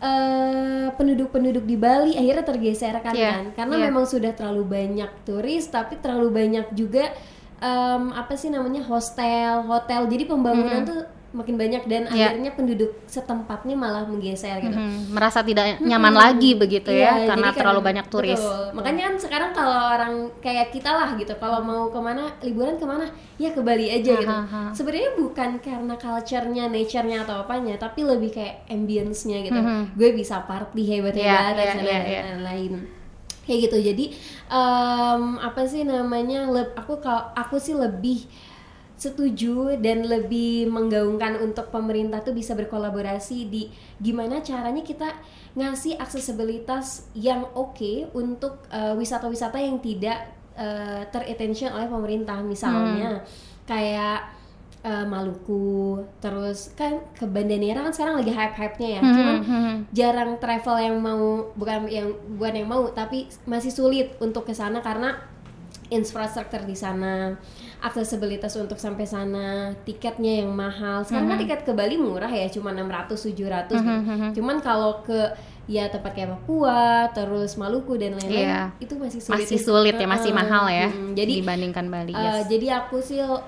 [0.00, 3.84] eh, penduduk-penduduk di Bali akhirnya tergeser kan Iya, kan karena iya.
[3.90, 7.10] memang sudah terlalu banyak turis tapi terlalu banyak juga
[7.58, 12.32] em, apa sih namanya hostel hotel jadi pembangunan tuh makin banyak dan Iya.
[12.32, 17.52] akhirnya penduduk setempatnya malah menggeser gitu Hmm, merasa tidak nyaman lagi begitu ya Iya, karena
[17.52, 18.40] terlalu banyak turis.
[18.40, 18.72] betul.
[18.72, 22.84] Makanya kan sekarang kalau orang kayak kita lah gitu, kalau mau ke mana liburan ke
[22.84, 23.04] mana,
[23.36, 24.34] ya ke Bali aja gitu.
[24.72, 29.54] Sebenarnya bukan karena culture-nya, nature-nya atau apanya, tapi lebih kayak ambience-nya gitu.
[29.54, 29.94] Mhm.
[29.94, 32.20] Gue bisa party hebat-hebat Iya, iya, dan iya, iya.
[32.32, 32.72] lain-lain.
[33.44, 33.76] Kayak gitu.
[33.82, 34.04] Jadi
[34.48, 36.44] em, apa sih namanya?
[36.46, 38.24] leb- aku kalau aku sih lebih
[38.98, 43.70] setuju dan lebih menggaungkan untuk pemerintah tuh bisa berkolaborasi di
[44.02, 45.14] gimana caranya kita
[45.54, 53.22] ngasih aksesibilitas yang oke untuk eh, wisata-wisata yang tidak eh, terattention oleh pemerintah misalnya.
[53.70, 54.34] Kayak
[54.82, 59.00] eh, Maluku terus kan ke Banda Neira kan sekarang lagi hype-hype-nya ya.
[59.00, 64.42] Cuman Hmm, jarang travel yang mau bukan yang bukan yang mau tapi masih sulit untuk
[64.42, 65.14] ke sana karena
[65.88, 67.38] infrastruktur di sana
[67.80, 72.70] aksesibilitas untuk sampai sana tiketnya yang mahal sekarang kan tiket ke Bali murah ya cuma
[72.70, 74.42] 600 700 gitu.
[74.42, 75.30] cuman kalau ke
[75.68, 78.62] ya tempat kayak Papua, terus Maluku dan lain-lain Iya.
[78.80, 79.44] itu masih sulit.
[79.44, 82.48] masih sulit ya masih mahal ya Mm, jadi dibandingkan Bali Uh, yes.
[82.48, 83.38] Jadi aku sih uh,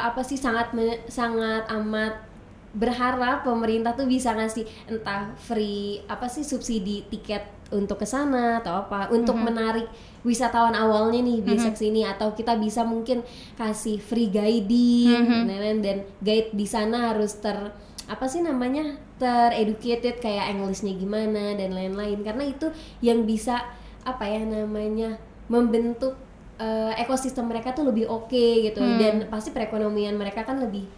[0.00, 0.72] apa sih sangat
[1.06, 2.24] sangat amat
[2.70, 8.80] berharap pemerintah tuh bisa ngasih entah free apa sih subsidi tiket untuk ke sana atau
[8.82, 9.48] apa untuk Mm-hmm.
[9.48, 9.88] menarik
[10.20, 13.20] wisatawan awalnya nih bisa ke sini atau kita bisa mungkin
[13.54, 15.78] kasih free guiding dan lain-lain.
[15.80, 17.56] dan guide di sana harus ter
[18.04, 23.60] apa sih namanya tereducated kayak Englishnya gimana dan lain-lain karena itu yang bisa
[24.02, 26.16] apa ya namanya membentuk
[26.56, 28.96] eh, ekosistem mereka tuh lebih oke gitu Hmm.
[28.96, 30.88] dan pasti perekonomian mereka kan lebih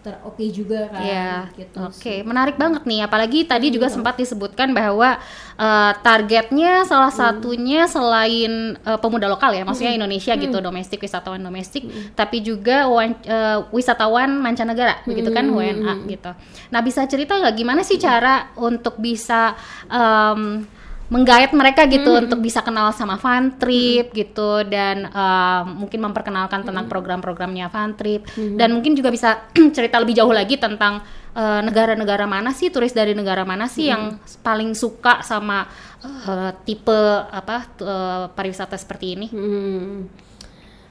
[0.00, 2.20] teroke juga kan Iya, gitu oke, sih.
[2.20, 3.04] menarik banget nih.
[3.04, 5.20] Apalagi tadi juga sempat disebutkan bahwa
[5.54, 11.84] eh, targetnya salah satunya selain eh, pemuda lokal ya, maksudnya Indonesia gitu, domestik wisatawan domestik,
[12.12, 16.32] tapi juga wan- eh, wisatawan mancanegara, begitu kan WNA gitu.
[16.68, 19.52] Nah, bisa cerita nggak gimana sih cara untuk bisa
[19.86, 20.64] em,
[21.10, 26.86] menggait mereka gitu untuk bisa kenal sama Fun Trip gitu dan eh, mungkin memperkenalkan tentang
[26.86, 28.22] program-programnya Fun Trip.
[28.38, 31.02] Dan mungkin juga bisa cerita lebih jauh lagi tentang
[31.34, 35.66] eh, negara-negara mana sih turis dari negara mana sih yang paling suka sama
[36.06, 39.26] eh, tipe apa eh, pariwisata seperti ini.
[39.34, 40.06] Hmm.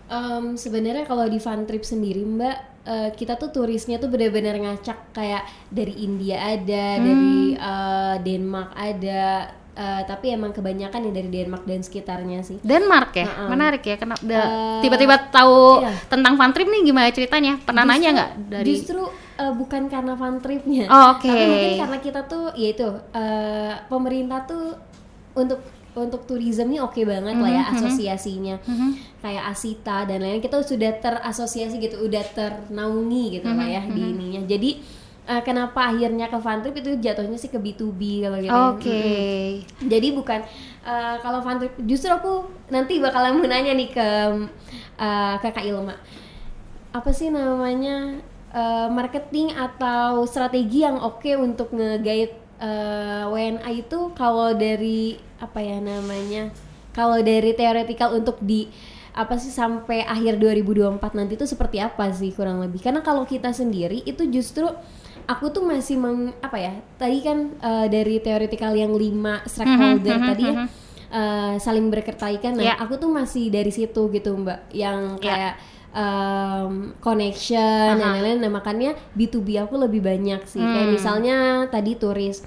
[0.09, 5.13] Em, sebenarnya kalau di fun trip sendiri mbak eh, kita tuh turisnya tuh benar-benar ngacak
[5.13, 11.63] kayak dari India ada dari eh, Denmark ada eh, tapi emang kebanyakan ya dari Denmark
[11.63, 13.47] dan sekitarnya sih Denmark ya, Heeh.
[13.47, 13.95] menarik ya.
[13.95, 15.95] Kenapa Eh, tiba-tiba tahu iya.
[16.05, 17.55] tentang Fun Trip nih gimana ceritanya?
[17.57, 18.65] Pernah Justru- nanya nggak dari?
[18.69, 19.01] justru
[19.37, 21.23] eh, bukan karena fun tripnya Oh, oke.
[21.23, 24.75] tapi mungkin karena kita tuh ya itu eh, pemerintah tuh
[25.33, 27.75] untuk untuk tourism nih oke banget lah ya Mhm, mhm.
[27.77, 28.89] asosiasinya Mhm.
[29.19, 34.01] kayak Asita dan lain-lain kita sudah terasosiasi gitu udah ternaungi gitu lah Mhm, ya di
[34.05, 34.69] ininya jadi
[35.29, 38.49] eh, kenapa akhirnya ke fun trip itu jatuhnya sih ke B2B kalau gitu.
[38.73, 38.89] Oke.
[38.89, 39.85] Mm-mm.
[39.85, 40.39] jadi bukan
[40.81, 44.09] eh, kalau fun trip justru aku nanti bakalan mau nanya nih ke
[44.97, 45.93] eh, ke Kak Ilma
[46.89, 48.17] apa sih namanya
[48.49, 55.77] eh, marketing atau strategi yang oke untuk nge-guide eh, WNA itu kalau dari apa ya
[55.77, 56.49] namanya
[56.91, 58.65] kalau dari teoretikal untuk di
[59.13, 63.51] apa sih sampai akhir 2024 nanti itu seperti apa sih kurang lebih karena kalau kita
[63.51, 64.65] sendiri itu justru
[65.29, 70.23] aku tuh masih meng apa ya tadi kan eh, dari teoretikal yang lima stakeholder Mhm,
[70.25, 70.67] mhm, tadi ya mhm.
[71.09, 72.75] eh, saling berkaitan nah Ya.
[72.81, 75.23] aku tuh masih dari situ gitu mbak yang Ya.
[75.23, 75.53] kayak
[75.89, 80.95] um, connection dan lain-lain nah makanya B2B aku lebih banyak sih kayak Hmm.
[80.97, 81.37] misalnya
[81.69, 82.41] tadi turis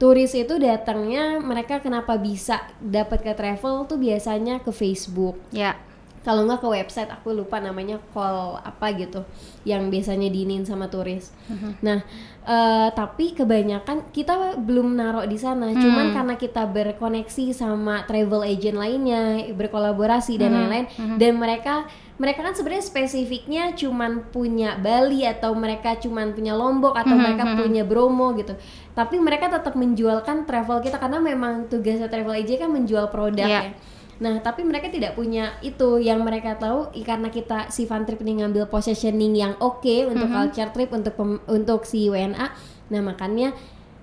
[0.00, 5.76] turis itu datangnya mereka kenapa bisa dapat ke travel tuh biasanya ke Facebook Ya.
[6.20, 9.24] Kalau nggak ke website aku lupa namanya call apa gitu
[9.64, 11.32] yang biasanya diinin sama turis.
[11.80, 12.04] Nah,
[12.44, 15.72] eh, tapi kebanyakan kita belum naruh di sana.
[15.74, 21.74] Cuman karena kita berkoneksi sama travel agent lainnya, berkolaborasi dan lain-lain, dan mereka
[22.16, 27.80] mereka kan sebenarnya spesifiknya cuman punya Bali atau mereka cuman punya Lombok atau mereka punya
[27.80, 28.52] Bromo gitu.
[28.92, 33.62] Tapi mereka tetap menjualkan travel kita karena memang tugasnya travel agent kan menjual produk Iya.
[33.72, 33.72] ya.
[34.20, 38.38] Nah, tapi mereka tidak punya itu yang mereka tahu karena kita si fun trip ini
[38.38, 42.52] ngambil positioning yang oke untuk culture trip untuk pem- untuk si WNA.
[42.86, 43.56] Nah, makanya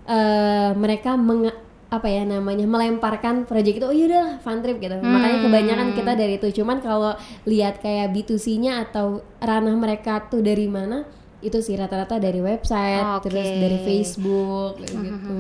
[0.04, 1.54] eh, mereka menge-
[1.88, 4.98] apa ya namanya melemparkan proyek itu oh yaudah fun trip gitu.
[4.98, 6.48] Makanya kebanyakan kita dari itu.
[6.54, 9.06] Cuman kalau lihat kayak B2C-nya atau
[9.40, 11.08] ranah mereka tuh dari mana?
[11.38, 13.30] Itu sih rata-rata dari website, Oke.
[13.30, 15.36] terus dari Facebook kayak gitu.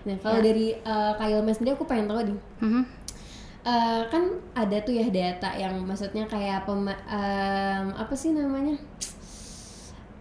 [0.00, 2.82] Nah, kalau dari uh, Kak Ilma sendiri aku pengen tahu nih Mhm.
[3.70, 8.74] Eh, kan ada tuh ya data yang maksudnya kayak pema- em, apa sih namanya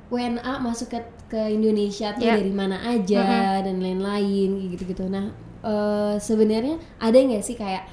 [0.09, 2.37] WNA masuk ke ke Indonesia tuh Ya.
[2.37, 3.21] dari mana aja
[3.61, 5.05] dan lain-lain gitu-gitu.
[5.07, 5.29] Nah
[5.61, 7.89] eh, sebenarnya ada nggak sih kayak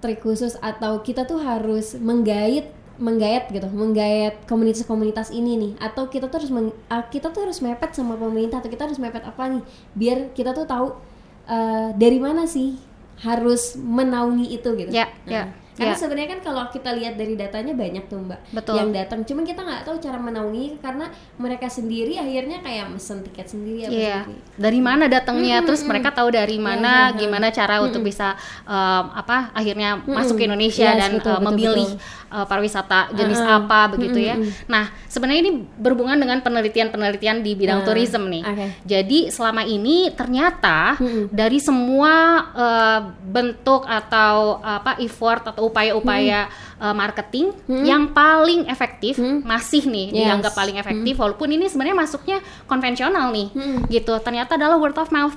[0.00, 6.32] trik khusus atau kita tuh harus menggait menggait gitu, menggait komunitas-komunitas ini nih, atau kita
[6.32, 9.52] tuh harus meng- ah, kita tuh harus mepet sama pemerintah atau kita harus mepet apa
[9.52, 9.60] nih,
[9.92, 10.96] biar kita tuh tahu
[11.44, 12.72] eh, dari mana sih
[13.20, 14.90] harus menaungi itu gitu.
[14.92, 15.42] Ya, Nah, ya,
[15.76, 16.00] Karena ya.
[16.00, 18.74] sebenarnya kan kalau kita lihat dari datanya banyak tuh mbak Betul.
[18.76, 23.44] yang datang, cuman kita nggak tahu cara menaungi karena mereka sendiri akhirnya kayak mesen tiket
[23.46, 24.24] sendiri Iya.
[24.24, 24.40] sendiri.
[24.56, 25.60] Dari mana datangnya?
[25.60, 29.52] Terus mereka tahu dari mana, Iya, iya, gimana cara untuk bisa em, apa?
[29.52, 32.32] Akhirnya masuk ke Indonesia Yes, dan betul, betul, memilih betul.
[32.32, 34.34] eh, pariwisata jenis apa begitu ya.
[34.66, 38.42] Nah, sebenarnya ini berhubungan dengan penelitian-penelitian di bidang Nah, tourism nih.
[38.42, 38.66] oke.
[38.82, 40.96] Jadi selama ini ternyata
[41.28, 42.12] dari semua
[42.56, 50.18] eh, bentuk atau apa effort atau upaya-upaya eh, marketing yang paling efektif masih nih Yes.
[50.28, 53.78] dianggap paling efektif walaupun ini sebenarnya masuknya konvensional nih Hmm.
[53.88, 54.14] gitu.
[54.20, 55.36] Ternyata adalah word of mouth.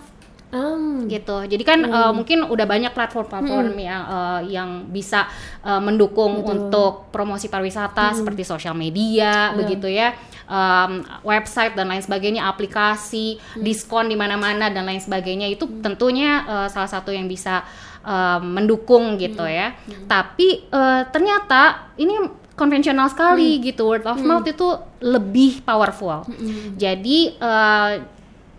[0.50, 1.46] Um, gitu.
[1.46, 5.30] Jadi kan uh, mungkin udah banyak platform-platform yang uh, yang bisa
[5.62, 10.10] uh, mendukung untuk promosi pariwisata seperti sosial media, begitu ya,
[10.50, 15.46] um, website dan lain sebagainya, aplikasi, diskon di mana-mana dan lain sebagainya.
[15.54, 17.62] Itu tentunya uh, salah satu yang bisa
[18.02, 19.76] uh, mendukung gitu ya.
[20.06, 21.62] Tapi uh, ternyata
[21.96, 22.16] ini
[22.54, 24.68] konvensional sekali gitu, word of mouth itu
[25.00, 26.28] lebih powerful.
[26.76, 28.04] Jadi uh,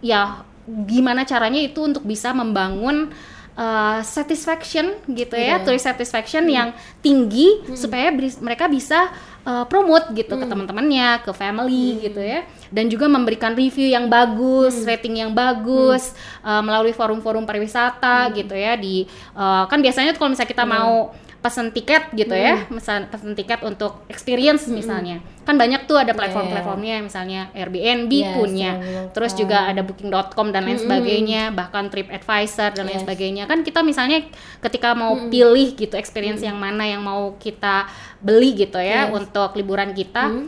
[0.00, 3.12] ya gimana caranya itu untuk bisa membangun
[3.55, 5.64] uh, satisfaction gitu ya, Iya.
[5.66, 12.00] tourist satisfaction yang tinggi supaya bis- mereka bisa uh, promote gitu ke teman-temannya, ke family
[12.00, 16.15] gitu ya, dan juga memberikan review yang bagus, rating yang bagus
[16.47, 18.79] uh, melalui forum-forum pariwisata gitu ya.
[18.79, 19.05] Di
[19.35, 23.65] uh, kan biasanya tuh kalau misalnya kita mau pesen tiket gitu ya, misal pesen tiket
[23.65, 28.71] untuk experience misalnya, kan banyak tuh ada platform-platformnya misalnya Airbnb Yes, punya,
[29.17, 33.05] terus juga ada Booking.com dan lain sebagainya, bahkan TripAdvisor dan lain Yes.
[33.09, 33.43] sebagainya.
[33.49, 34.21] Kan kita misalnya
[34.61, 37.89] ketika mau pilih gitu experience yang mana yang mau kita
[38.21, 39.17] beli gitu ya Yes.
[39.17, 40.45] untuk liburan kita,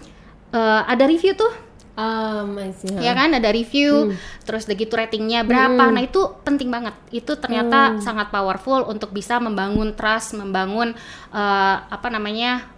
[0.52, 3.32] eh, ada review tuh um, I see, ya kan?
[3.32, 4.10] Ada review
[4.42, 5.68] terus udah gitu ratingnya berapa.
[5.88, 6.92] Nah itu penting banget.
[7.10, 10.96] Itu ternyata sangat powerful untuk bisa membangun trust membangun
[11.30, 12.68] eh, apa namanya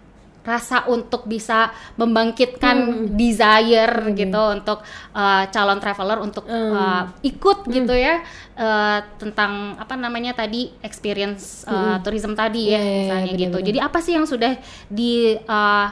[0.45, 2.77] rasa untuk bisa membangkitkan
[3.11, 8.21] desire gitu untuk eh, calon traveler untuk eh, ikut gitu ya
[8.55, 13.41] eh, tentang apa namanya tadi experience eh, tourism tadi ya Iya, iya, iya, misalnya gitu.
[13.41, 13.67] benar-benar.
[13.67, 14.53] jadi apa sih yang sudah
[14.87, 15.89] di eh,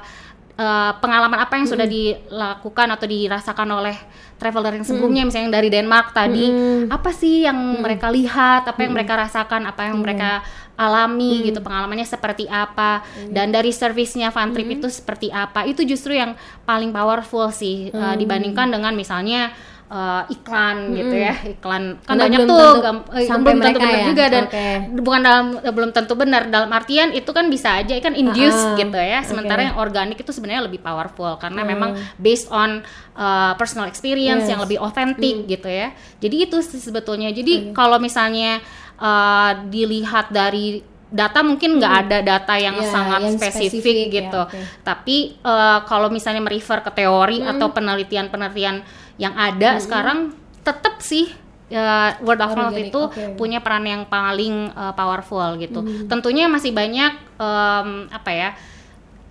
[0.62, 3.96] eh, pengalaman apa yang sudah dilakukan atau dirasakan oleh
[4.38, 6.50] traveler yang sebelumnya misalnya yang dari Denmark tadi
[6.90, 10.42] apa sih yang mereka lihat apa yang mereka rasakan apa yang mereka
[10.74, 16.18] alami gitu pengalamannya seperti apa dan dari servisnya Fun Trip itu seperti apa itu justru
[16.18, 16.34] yang
[16.66, 19.54] paling powerful sih eh, dibandingkan dengan misalnya
[19.92, 22.00] eh, iklan gitu ya iklan.
[22.00, 22.80] Kan Karena banyak belum tuh tentu
[23.12, 24.04] eh, belum tentu mereka benar ya?
[24.08, 24.66] juga dan Oke.
[24.98, 26.42] bukan dalam belum tentu benar.
[26.48, 29.20] Dalam artian itu kan bisa aja kan induce Ah, gitu ya.
[29.20, 29.68] Sementara oke.
[29.68, 32.80] yang organik itu sebenarnya lebih powerful karena memang based on
[33.14, 34.56] uh, personal experience Yes.
[34.56, 35.92] yang lebih otentik gitu ya.
[36.18, 37.28] Jadi itu sebetulnya.
[37.28, 38.64] Jadi kalau misalnya
[38.96, 40.80] uh, dilihat dari
[41.12, 44.42] data mungkin nggak ada data yang Ya, sangat yang spesifik, spesifik, ya, gitu.
[44.48, 44.58] oke.
[44.80, 48.80] tapi uh, kalau misalnya merefer ke teori atau penelitian-penelitian
[49.22, 50.34] yang ada sekarang
[50.66, 51.30] tetap sih
[51.70, 53.38] uh, word of mouth itu oke.
[53.38, 55.78] punya peran yang paling uh, powerful gitu.
[56.10, 58.50] Tentunya masih banyak em, apa ya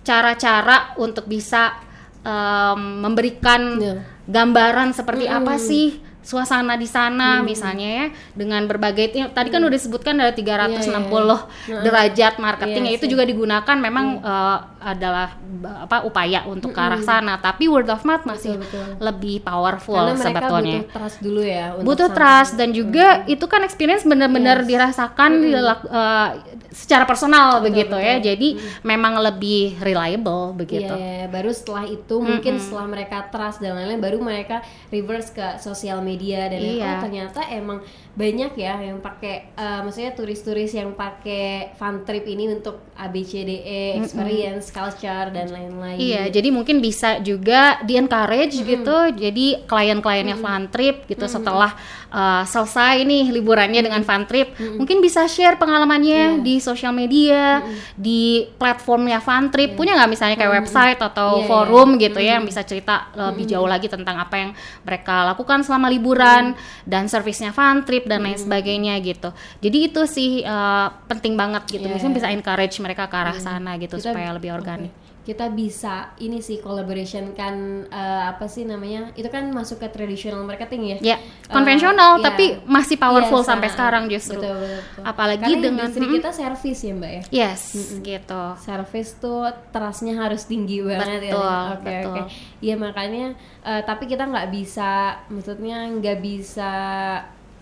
[0.02, 1.76] cara-cara untuk bisa
[2.24, 3.94] em, memberikan Iya.
[4.26, 10.14] gambaran seperti apa sih suasana di sana misalnya ya dengan berbagai tadi kan udah disebutkan
[10.16, 11.10] ada 360
[11.84, 16.80] derajat marketing ya Iya itu juga digunakan memang eh, adalah ba- apa upaya untuk ke
[16.80, 19.02] arah sana tapi word of mouth masih Betul, betul.
[19.02, 20.78] lebih powerful Karena mereka sebetulnya.
[20.78, 25.30] butuh trust dulu ya untuk butuh sampai- trust dan juga itu kan experience benar-benar dirasakan
[25.40, 26.28] dilak- eh,
[26.72, 28.16] secara personal begitu ya.
[28.18, 30.88] jadi memang lebih reliable begitu.
[30.88, 36.00] Iya, baru setelah itu mungkin setelah mereka trust dan lain-lain baru mereka reverse ke sosial
[36.00, 36.88] media dan Iya.
[36.88, 37.78] oh ternyata emang
[38.12, 44.68] banyak ya yang pakai eh, maksudnya turis-turis yang pakai fun trip ini untuk ABCDE, experience,
[44.68, 45.96] culture dan lain-lain.
[45.96, 48.96] Iya, jadi mungkin bisa juga di encourage gitu.
[49.16, 51.72] Jadi klien-kliennya fun trip gitu setelah
[52.12, 57.60] uh, selesai nih liburannya dengan fun trip, mungkin bisa share pengalamannya di sosial media,
[57.98, 59.74] di platformnya fun trip.
[59.74, 63.66] Punya nggak misalnya kayak website atau Iya, forum gitu ya yang bisa cerita lebih jauh
[63.66, 64.50] lagi tentang apa yang
[64.86, 66.54] mereka lakukan selama liburan
[66.86, 69.34] dan servisnya fun trip dan lain sebagainya gitu.
[69.58, 71.84] Jadi itu sih uh, penting banget gitu.
[71.84, 74.92] Iya, Misalnya bisa encourage mereka ke arah sana gitu Kita- supaya lebih organik.
[74.94, 75.11] Oke.
[75.22, 77.54] Kita bisa ini sih collaboration kan
[77.86, 79.14] eh, apa sih namanya?
[79.14, 81.14] Itu kan masuk ke traditional marketing ya.
[81.14, 82.24] Ya, konvensional iya.
[82.26, 84.42] tapi masih powerful Iya, sampai sa- sekarang justru.
[84.42, 85.02] Betul, betul, betul.
[85.06, 87.22] Apalagi Karena dengan industri mm, kita service ya, Mbak ya.
[87.30, 87.62] yes,
[88.02, 88.44] gitu.
[88.58, 91.70] Service tuh trustnya harus tinggi banget Betul, ya.
[91.70, 92.10] Oke betul.
[92.10, 92.20] oke.
[92.58, 93.24] Iya makanya
[93.62, 94.90] eh, tapi kita nggak bisa,
[95.30, 96.72] maksudnya nggak bisa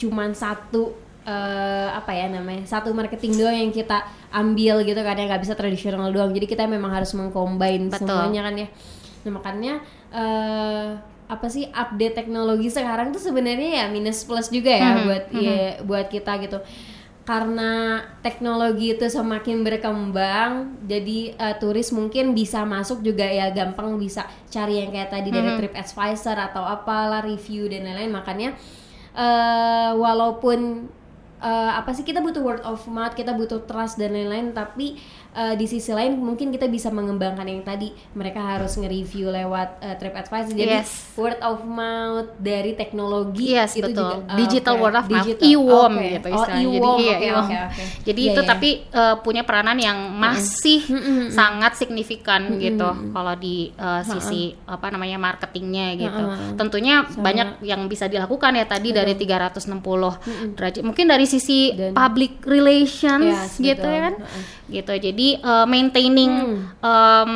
[0.00, 0.96] cuman satu
[1.30, 4.02] eh, apa ya namanya satu marketing doang yang kita
[4.34, 6.34] ambil gitu kan ya nggak bisa tradisional doang.
[6.34, 8.10] Jadi kita memang harus mengcombine Betul.
[8.10, 8.68] semuanya kan ya.
[9.22, 9.72] Nah makanya
[10.10, 10.88] eh,
[11.30, 15.58] apa sih update teknologi sekarang tuh sebenarnya ya minus plus juga ya Mhm, buat ya,
[15.86, 16.58] buat kita gitu
[17.22, 24.26] karena teknologi itu semakin berkembang jadi eh, turis mungkin bisa masuk juga ya gampang bisa
[24.50, 28.50] cari yang kayak tadi dari TripAdvisor atau apalah review dan lain-lain makanya
[29.14, 30.90] eh walaupun
[31.40, 35.00] eh, apa sih kita butuh word of mouth kita butuh trust dan lain-lain tapi
[35.32, 39.94] uh, di sisi lain mungkin kita bisa mengembangkan yang tadi mereka harus nge-review lewat uh,
[39.94, 41.14] TripAdvisor jadi Yes.
[41.14, 44.22] word of mouth dari teknologi Yes, itu betul.
[44.22, 44.82] juga Digital oke.
[44.82, 45.46] word of mouth, Digital.
[45.90, 46.06] Oke.
[46.10, 46.58] gitu oh, istilahnya.
[46.60, 47.82] Jadi, e-worm, iya, oke, oke.
[48.00, 48.48] Jadi Iya, itu iya.
[48.48, 50.80] tapi uh, punya peranan yang masih
[51.30, 56.22] sangat signifikan gitu kalau di uh, sisi apa namanya marketingnya gitu.
[56.22, 56.54] Heeh.
[56.54, 59.74] Tentunya banyak yang bisa dilakukan ya tadi dari 360
[60.54, 60.82] derajat.
[60.82, 63.90] Mungkin dari sisi Dan- public relations Yes, gitu betul.
[63.90, 64.14] ya kan.
[64.16, 64.44] Heeh.
[64.70, 64.92] Gitu.
[65.02, 66.32] Jadi uh, maintaining
[66.80, 67.32] um,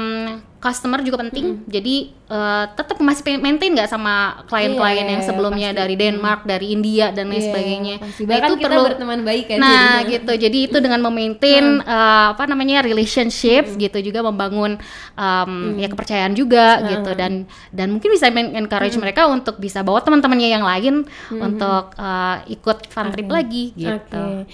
[0.59, 1.61] customer juga penting.
[1.69, 5.81] Jadi uh, tetap masih maintain nggak sama klien-klien Iya, yang sebelumnya pasti.
[5.85, 7.95] dari Denmark, dari India dan lain Iya, sebagainya.
[8.01, 8.23] pasti.
[8.25, 9.69] Nah, Bahkan itu kita perlu berteman baik kan Nah,
[10.01, 10.09] jadinya.
[10.09, 10.33] gitu.
[10.41, 14.81] Jadi itu dengan memaintain uh, apa namanya relationships gitu juga membangun
[15.21, 20.49] um, ya kepercayaan juga gitu dan dan mungkin bisa encourage mereka untuk bisa bawa teman-temannya
[20.49, 23.93] yang lain untuk uh, ikut fun trip lagi gitu.
[24.17, 24.49] Oke.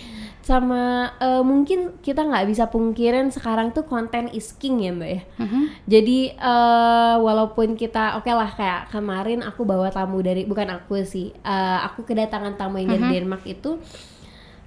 [0.51, 5.23] Sama eh, mungkin kita nggak bisa pungkirin sekarang tuh konten is king ya mbak ya.
[5.39, 5.63] Mhm.
[5.87, 11.31] Jadi eh, walaupun kita oke lah kayak kemarin aku bawa tamu dari bukan aku sih,
[11.31, 13.79] eh, aku kedatangan tamu yang dari Denmark itu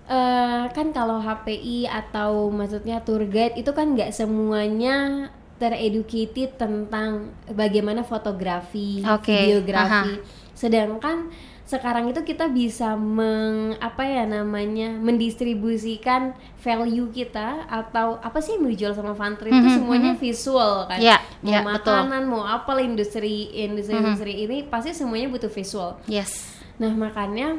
[0.03, 5.27] eh kan kalau HPI atau maksudnya tour guide itu kan nggak semuanya
[5.63, 10.19] tereducated tentang bagaimana fotografi, Oke, videografi.
[10.51, 11.31] Sedangkan
[11.63, 18.67] sekarang itu kita bisa meng apa ya namanya mendistribusikan value kita atau apa sih yang
[18.67, 20.99] dijual sama fun trip itu semuanya visual kan.
[20.99, 21.95] Iya, mau betul.
[21.95, 25.95] makanan, mau apa lah industri industri industri ini pasti semuanya butuh visual.
[26.03, 26.51] Yes.
[26.83, 27.55] Nah makanya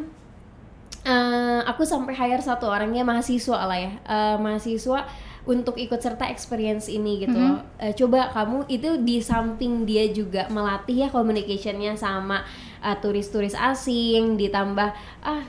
[1.09, 5.09] eh, aku sampai hire satu orangnya mahasiswa lah ya, eh, mahasiswa
[5.45, 7.61] untuk ikut serta experience ini gitu loh.
[7.77, 12.45] Eh, coba kamu itu di samping dia juga melatih ya communicationnya sama
[12.85, 14.89] eh, turis-turis asing, ditambah
[15.21, 15.43] ah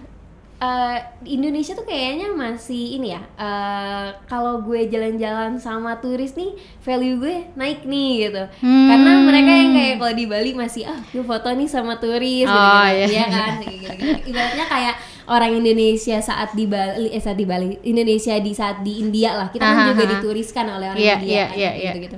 [0.56, 3.22] eh, di Indonesia tuh kayaknya masih ini ya.
[3.36, 8.44] eh, kalau gue jalan-jalan sama turis nih, value gue naik nih gitu.
[8.64, 8.88] Hmm.
[8.88, 12.56] Karena mereka yang kayak kalau di Bali masih ah, gue foto nih sama turis, Oh,
[12.56, 12.96] gitu-gitu.
[12.96, 13.06] iya.
[13.06, 14.12] Iya kan, gitu-gitu.
[14.26, 14.96] Ibaratnya kayak
[15.28, 19.48] orang Indonesia saat di Bali, eh saat di Bali, Indonesia di saat di India lah.
[19.52, 20.12] Kita kan juga aha.
[20.18, 21.92] dituriskan oleh orang Iya, India iya, kan, kayak iya.
[21.92, 22.18] gitu-gitu.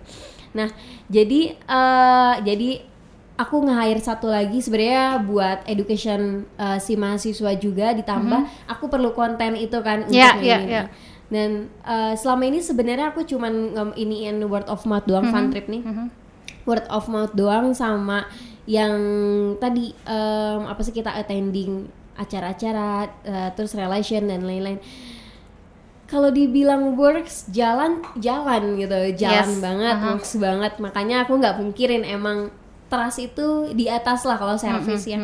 [0.53, 0.67] Nah,
[1.08, 2.69] jadi eh jadi
[3.38, 6.21] aku nge-hire satu lagi sebenarnya buat education
[6.54, 10.67] eh, si mahasiswa juga ditambah aku perlu konten itu kan untuk Iya, iya, ini.
[10.67, 10.84] iya.
[11.28, 11.50] Dan
[11.84, 15.86] eh, selama ini sebenarnya aku cuman ngem- iniin word of mouth doang fun trip nih.
[16.63, 18.26] Word of mouth doang sama
[18.65, 18.91] yang
[19.56, 22.88] tadi em, apa sih kita attending acara-acara
[23.21, 24.82] eh, terus relation dan lain-lain.
[26.08, 30.08] Kalau dibilang works jalan jalan gitu, jalan Yes, banget, aha.
[30.10, 30.73] works banget.
[30.80, 32.47] Makanya aku nggak pungkirin emang
[32.88, 35.19] trust itu di atas lah kalau service ya.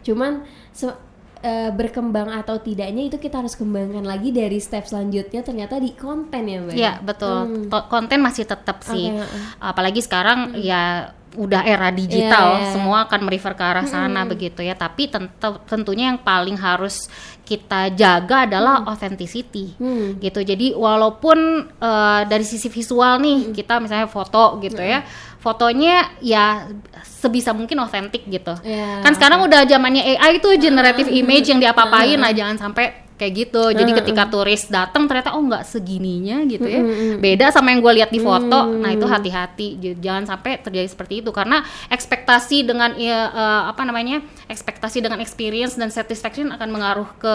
[0.00, 1.06] Cuman se-
[1.38, 6.42] eh, berkembang atau tidaknya itu kita harus kembangkan lagi dari step selanjutnya ternyata di konten
[6.42, 6.74] ya mbak.
[6.74, 7.66] Iya betul.
[7.66, 9.06] Ko- Konten masih tetap sih.
[9.08, 9.22] Hmm.
[9.22, 9.42] Heeh.
[9.60, 12.70] Apalagi sekarang ya udah era digital, Iya, iya.
[12.72, 14.74] semua akan merefer ke arah sana begitu ya.
[14.74, 15.30] Tapi tentu
[15.64, 17.06] tentunya yang paling harus
[17.44, 19.78] kita jaga adalah authenticity.
[19.78, 20.18] Hmm.
[20.18, 20.42] Gitu.
[20.42, 21.38] Jadi walaupun
[21.70, 25.06] eh, dari sisi visual nih kita misalnya foto gitu ya.
[25.38, 26.66] Fotonya ya
[27.02, 28.58] sebisa mungkin otentik gitu.
[28.62, 33.32] Iya, kan sekarang udah zamannya AI itu generative image yang diapa-apain lah jangan sampai kayak
[33.34, 33.74] gitu.
[33.74, 36.82] Jadi ketika turis datang ternyata oh nggak segininya gitu ya.
[37.18, 38.70] Beda sama yang gue lihat di foto.
[38.78, 39.68] Nah, itu hati-hati.
[39.98, 44.22] Jangan sampai terjadi seperti itu karena ekspektasi dengan ya, eh, apa namanya?
[44.46, 47.34] ekspektasi dengan experience dan satisfaction akan mengaruh ke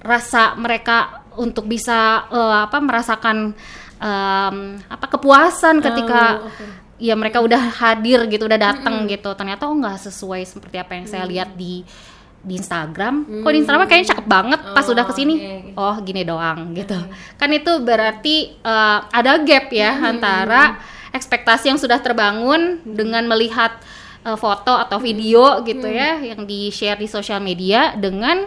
[0.00, 3.52] rasa mereka untuk bisa eh, apa merasakan
[4.00, 4.56] em,
[4.88, 6.85] apa kepuasan ketika Oh, oke.
[6.96, 9.32] Ya mereka udah hadir gitu udah datang gitu.
[9.36, 11.84] Ternyata oh nggak sesuai seperti apa yang saya lihat di
[12.46, 13.42] di Instagram.
[13.42, 15.34] Kok di Instagram kayaknya cakep banget pas Oh, udah ke sini.
[15.34, 15.70] oke, oke.
[15.82, 16.94] oh gini doang gitu.
[17.36, 20.78] Kan itu berarti eh, ada gap ya antara
[21.10, 23.74] ekspektasi yang sudah terbangun dengan melihat
[24.22, 28.46] eh, foto atau video gitu ya yang di share di sosial media dengan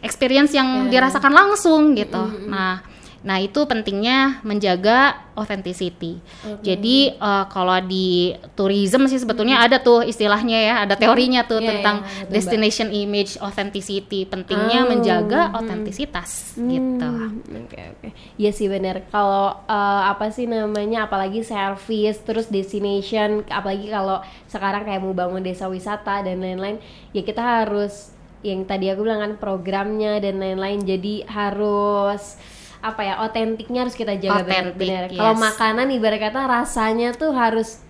[0.00, 2.48] experience yang dirasakan langsung gitu.
[2.48, 2.95] Nah
[3.26, 6.22] Nah, itu pentingnya menjaga authenticity.
[6.62, 11.68] Jadi eh, kalau di tourism sih sebetulnya ada tuh istilahnya ya, ada teorinya tuh Iya,
[11.74, 12.32] tentang iya, ada tuh, Mbak.
[12.32, 14.20] destination image authenticity.
[14.24, 17.02] Pentingnya Oh, menjaga autentisitas gitu.
[17.02, 18.08] Hmm, Oke oke.
[18.38, 19.02] Iya sih benar.
[19.10, 25.42] Kalau eh, apa sih namanya apalagi service terus destination apalagi kalau sekarang kayak mau bangun
[25.42, 26.78] desa wisata dan lain-lain
[27.10, 32.38] ya kita harus yang tadi aku bilang kan programnya dan lain-lain jadi harus
[32.86, 35.10] apa ya otentiknya harus kita jaga Otentik, benar.
[35.10, 35.18] yes.
[35.18, 37.82] Kalau makanan ibarat kata rasanya tuh harus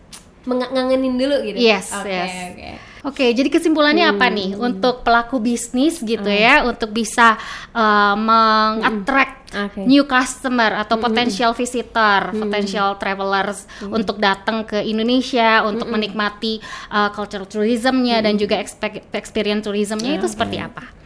[0.42, 1.56] meng- ngangenin dulu gitu.
[1.58, 2.32] Yes, Oke yes.
[2.50, 2.70] oke.
[3.06, 4.34] Oke, jadi kesimpulannya apa Hmm.
[4.34, 7.38] nih untuk pelaku bisnis gitu ya, untuk bisa
[7.70, 9.86] uh, mengattract Oke.
[9.86, 16.58] new customer atau potential visitor, potential travelers untuk datang ke Indonesia untuk menikmati
[16.90, 21.05] uh, cultural tourismnya dan juga expe- experience tourismnya itu seperti apa?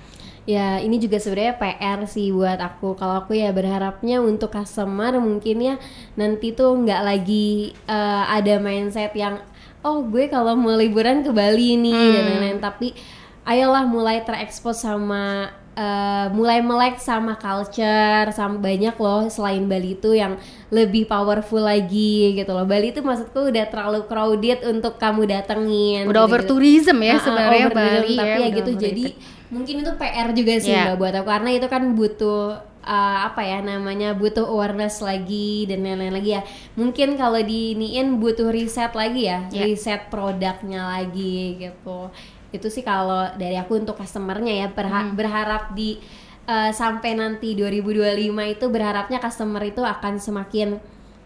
[0.50, 2.98] Ya ini juga sebenarnya PR sih buat aku.
[2.98, 5.74] Kalau aku ya berharapnya untuk customer mungkin ya
[6.18, 9.38] nanti tuh nggak lagi eh, ada mindset yang
[9.86, 12.58] oh gue kalau mau liburan ke Bali nih dan lain-lain.
[12.58, 12.98] Tapi
[13.46, 20.18] ayolah mulai terekspos sama eh, mulai melek sama culture sama banyak loh selain Bali itu
[20.18, 20.34] yang
[20.74, 22.66] lebih powerful lagi gitu loh.
[22.66, 26.10] Bali itu maksudku udah terlalu crowded untuk kamu datengin.
[26.10, 26.82] Udah over gitu-gitu.
[26.82, 29.04] tourism ya ah, sebenarnya Bali tapi ya, udah gitu jadi
[29.50, 30.82] mungkin itu PR juga sih Iya.
[30.86, 32.42] mbak buat aku karena itu kan butuh
[32.80, 36.42] uh, apa ya namanya butuh awareness lagi dan lain-lain lagi ya
[36.74, 39.66] mungkin kalau diniin butuh riset lagi ya Iya.
[39.66, 42.08] riset produknya lagi gitu
[42.50, 45.14] itu sih kalau dari aku untuk customernya ya berha- Hmm.
[45.14, 45.98] berharap di
[46.46, 48.14] uh, sampai nanti 2025
[48.48, 50.78] itu berharapnya customer itu akan semakin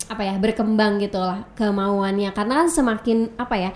[0.05, 3.71] apa ya berkembang gitu lah kemauannya karena kan semakin apa ya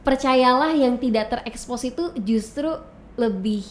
[0.00, 2.76] percayalah yang tidak terekspos itu justru
[3.14, 3.62] lebih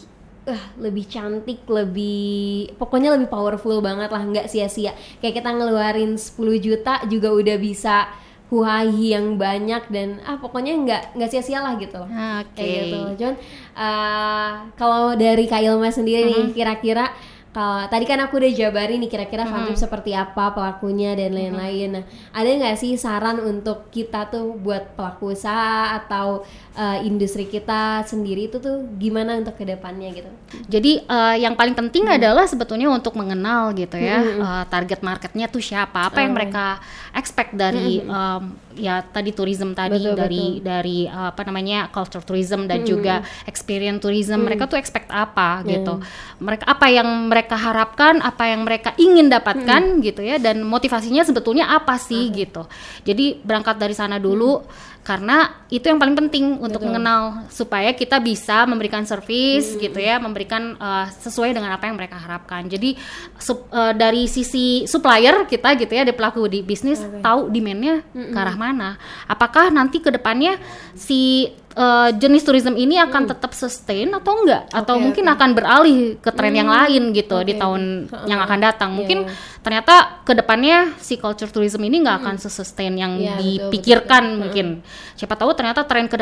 [0.44, 4.92] eh, lebih cantik, lebih pokoknya lebih powerful banget lah, nggak sia-sia.
[5.20, 8.08] Kayak kita ngeluarin 10 juta juga udah bisa
[8.52, 12.08] huahi yang banyak dan ah pokoknya nggak nggak sia-sia lah gitu loh.
[12.08, 12.54] Oke.
[12.60, 12.98] Kayak gitu.
[13.24, 13.36] Cuman
[13.76, 17.08] eh, kalau dari Kak Ilma sendiri nih kira-kira
[17.54, 21.88] kalau tadi kan aku udah jabarin nih kira-kira Fun Trip seperti apa pelakunya dan lain-lain.
[21.94, 26.42] Nah, ada nggak sih saran untuk kita tuh buat pelaku usaha atau
[26.74, 30.26] eh, industri kita sendiri itu tuh gimana untuk ke depannya gitu?
[30.66, 32.18] Jadi eh, yang paling penting Hmm.
[32.18, 36.22] adalah sebetulnya untuk mengenal gitu ya eh, target marketnya tuh siapa, apa Oh.
[36.26, 36.82] yang mereka
[37.14, 38.42] expect dari em,
[38.74, 40.12] ya tadi tourism tadi Hmm.
[40.12, 40.64] Betul, dari betul.
[40.64, 43.14] dari apa namanya culture tourism dan juga
[43.44, 44.46] experience tourism Hmm.
[44.46, 45.78] mereka tuh expect apa Iya.
[45.78, 45.94] gitu.
[46.38, 50.02] Mereka apa yang mereka harapkan, apa yang mereka ingin dapatkan Hmm.
[50.02, 52.66] gitu ya dan motivasinya sebetulnya apa sih gitu.
[53.02, 54.60] Jadi berangkat dari sana dulu
[55.04, 56.88] karena itu yang paling penting untuk Hmm.
[56.88, 56.88] Betul.
[56.96, 59.10] mengenal supaya kita bisa memberikan Hmm.
[59.12, 62.64] service gitu ya, memberikan uh, sesuai dengan apa yang mereka harapkan.
[62.64, 62.96] Jadi
[63.36, 68.38] sup- uh, dari sisi supplier kita gitu ya, di pelaku di bisnis tahu demandnya ke
[68.38, 68.96] arah mana.
[69.28, 70.56] Apakah nanti ke depannya
[70.96, 74.66] si uh, jenis tourism ini akan tetap sustain atau enggak?
[74.70, 75.10] Atau Hmm.
[75.10, 75.34] Mungkin oke.
[75.34, 77.60] akan beralih ke tren yang lain gitu di Oke.
[77.60, 78.26] tahun Heeh.
[78.30, 78.90] yang akan datang.
[78.94, 79.32] Iya, Mungkin iya.
[79.60, 84.38] ternyata ke depannya si culture tourism ini nggak akan sustain yang Iya, betul, dipikirkan betul.
[84.40, 84.66] mungkin.
[85.14, 86.16] Siapa tahu ternyata tren ke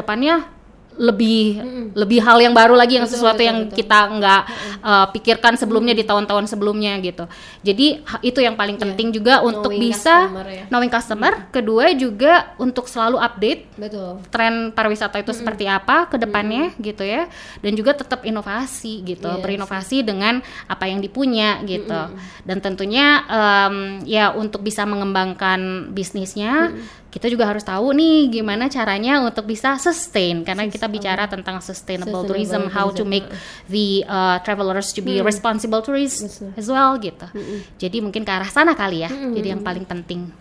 [0.96, 1.60] lebih
[1.92, 3.76] lebih hal yang baru lagi yang Betul, sesuatu betul, yang betul.
[3.80, 4.42] kita nggak
[4.80, 7.24] uh, pikirkan sebelumnya di tahun-tahun sebelumnya gitu.
[7.60, 7.86] Jadi
[8.20, 8.82] itu yang paling Iya.
[8.88, 10.64] penting juga untuk Knowing bisa customer ya.
[10.68, 11.32] knowing customer.
[11.48, 14.10] Kedua juga untuk selalu update Betul.
[14.28, 17.28] tren pariwisata itu seperti apa ke depannya gitu ya
[17.60, 19.40] dan juga tetap inovasi gitu Yes.
[19.40, 22.00] berinovasi dengan apa yang dipunya gitu
[22.42, 26.72] dan tentunya em, ya untuk bisa mengembangkan bisnisnya
[27.12, 30.40] kita juga harus tahu nih gimana caranya untuk bisa sustain.
[30.48, 33.28] Karena kita bicara tentang sustainable, Sustainable tourism how to tourism, make
[33.68, 36.56] the uh, travelers to be responsible tourists Betul.
[36.56, 37.28] as well gitu.
[37.76, 39.12] Jadi mungkin ke arah sana kali ya.
[39.12, 40.32] Jadi yang paling penting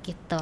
[0.00, 0.40] gitu.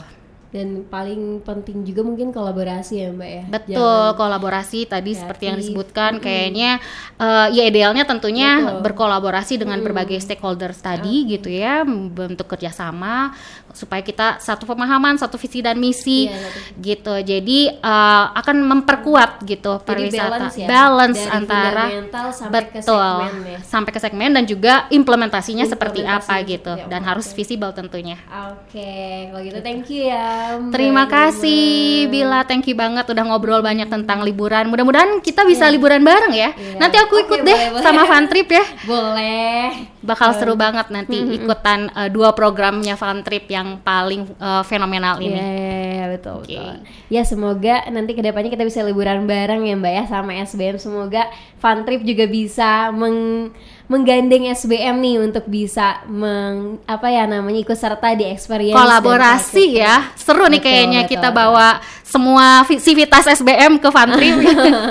[0.54, 3.44] Dan paling penting juga mungkin kolaborasi ya Mbak ya.
[3.50, 4.86] Betul, Jangan- kolaborasi.
[4.86, 5.74] Tadi seperti yang kreatif.
[5.74, 6.78] disebutkan kayaknya
[7.18, 8.86] eh, ya idealnya tentunya Betul.
[8.86, 13.34] berkolaborasi dengan berbagai stakeholders tadi gitu ya, bentuk kerjasama
[13.74, 16.62] supaya kita satu pemahaman, satu visi dan misi Iya, betul.
[16.80, 17.14] gitu.
[17.26, 20.66] Jadi eh, akan memperkuat gitu Jadi pariwisata, balance ya.
[20.70, 21.84] balance Dari antara
[22.30, 23.58] sampai ke betul segmen ya.
[23.60, 28.16] sampai ke segmen dan juga implementasinya seperti apa gitu seperti dan apa, harus visible tentunya.
[28.54, 28.94] Oke,
[29.28, 30.54] kalau gitu thank you ya.
[30.56, 31.66] Mbak Terima kasih
[32.06, 34.70] Bila, thank you banget udah ngobrol banyak tentang liburan.
[34.70, 36.54] Mudah-mudahan kita bisa liburan bareng ya.
[36.54, 36.78] Iya.
[36.78, 37.82] Nanti aku ikut deh boleh, boleh.
[37.82, 38.64] sama Fun Trip ya.
[38.84, 39.62] Boleh.
[40.04, 45.26] Bakal seru banget nanti ikutan uh, dua programnya Fun Trip yang paling uh, fenomenal Iya,
[45.26, 45.38] ini.
[45.38, 45.48] iya,
[45.94, 46.52] iya, betul, Oke.
[46.52, 46.74] betul.
[47.08, 50.76] Ya semoga nanti ke depannya kita bisa liburan bareng ya Mbak ya sama SBM.
[50.76, 53.50] Semoga Fun Trip juga bisa meng
[53.84, 60.08] menggandeng SBM nih untuk bisa meng apa ya namanya ikut serta di experience Kolaborasi ya.
[60.14, 61.38] Seru nih Betul, kayaknya betul, kita betul.
[61.38, 61.68] bawa
[62.02, 64.36] semua vi- civitas SBM ke Fun Trip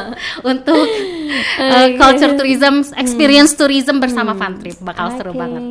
[0.52, 0.86] untuk
[1.58, 4.78] uh, culture tourism, experience tourism bersama Fun Trip.
[4.78, 5.42] Bakal seru Oke.
[5.42, 5.64] banget.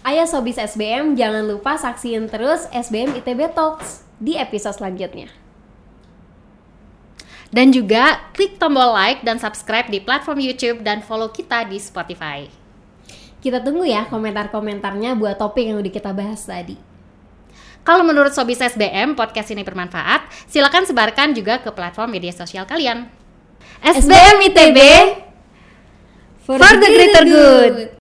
[0.00, 5.28] Ayo Sobis SBM, jangan lupa saksiin terus SBM ITB Talks di episode selanjutnya.
[7.52, 12.48] Dan juga klik tombol like dan subscribe di platform YouTube dan follow kita di Spotify.
[13.44, 16.80] Kita tunggu ya komentar-komentarnya buat topik yang udah kita bahas tadi.
[17.84, 23.04] Kalau menurut Sobis SBM, podcast ini bermanfaat, silakan sebarkan juga ke platform media sosial kalian.
[23.84, 24.78] SBM ITB,
[26.40, 27.99] for the greater good.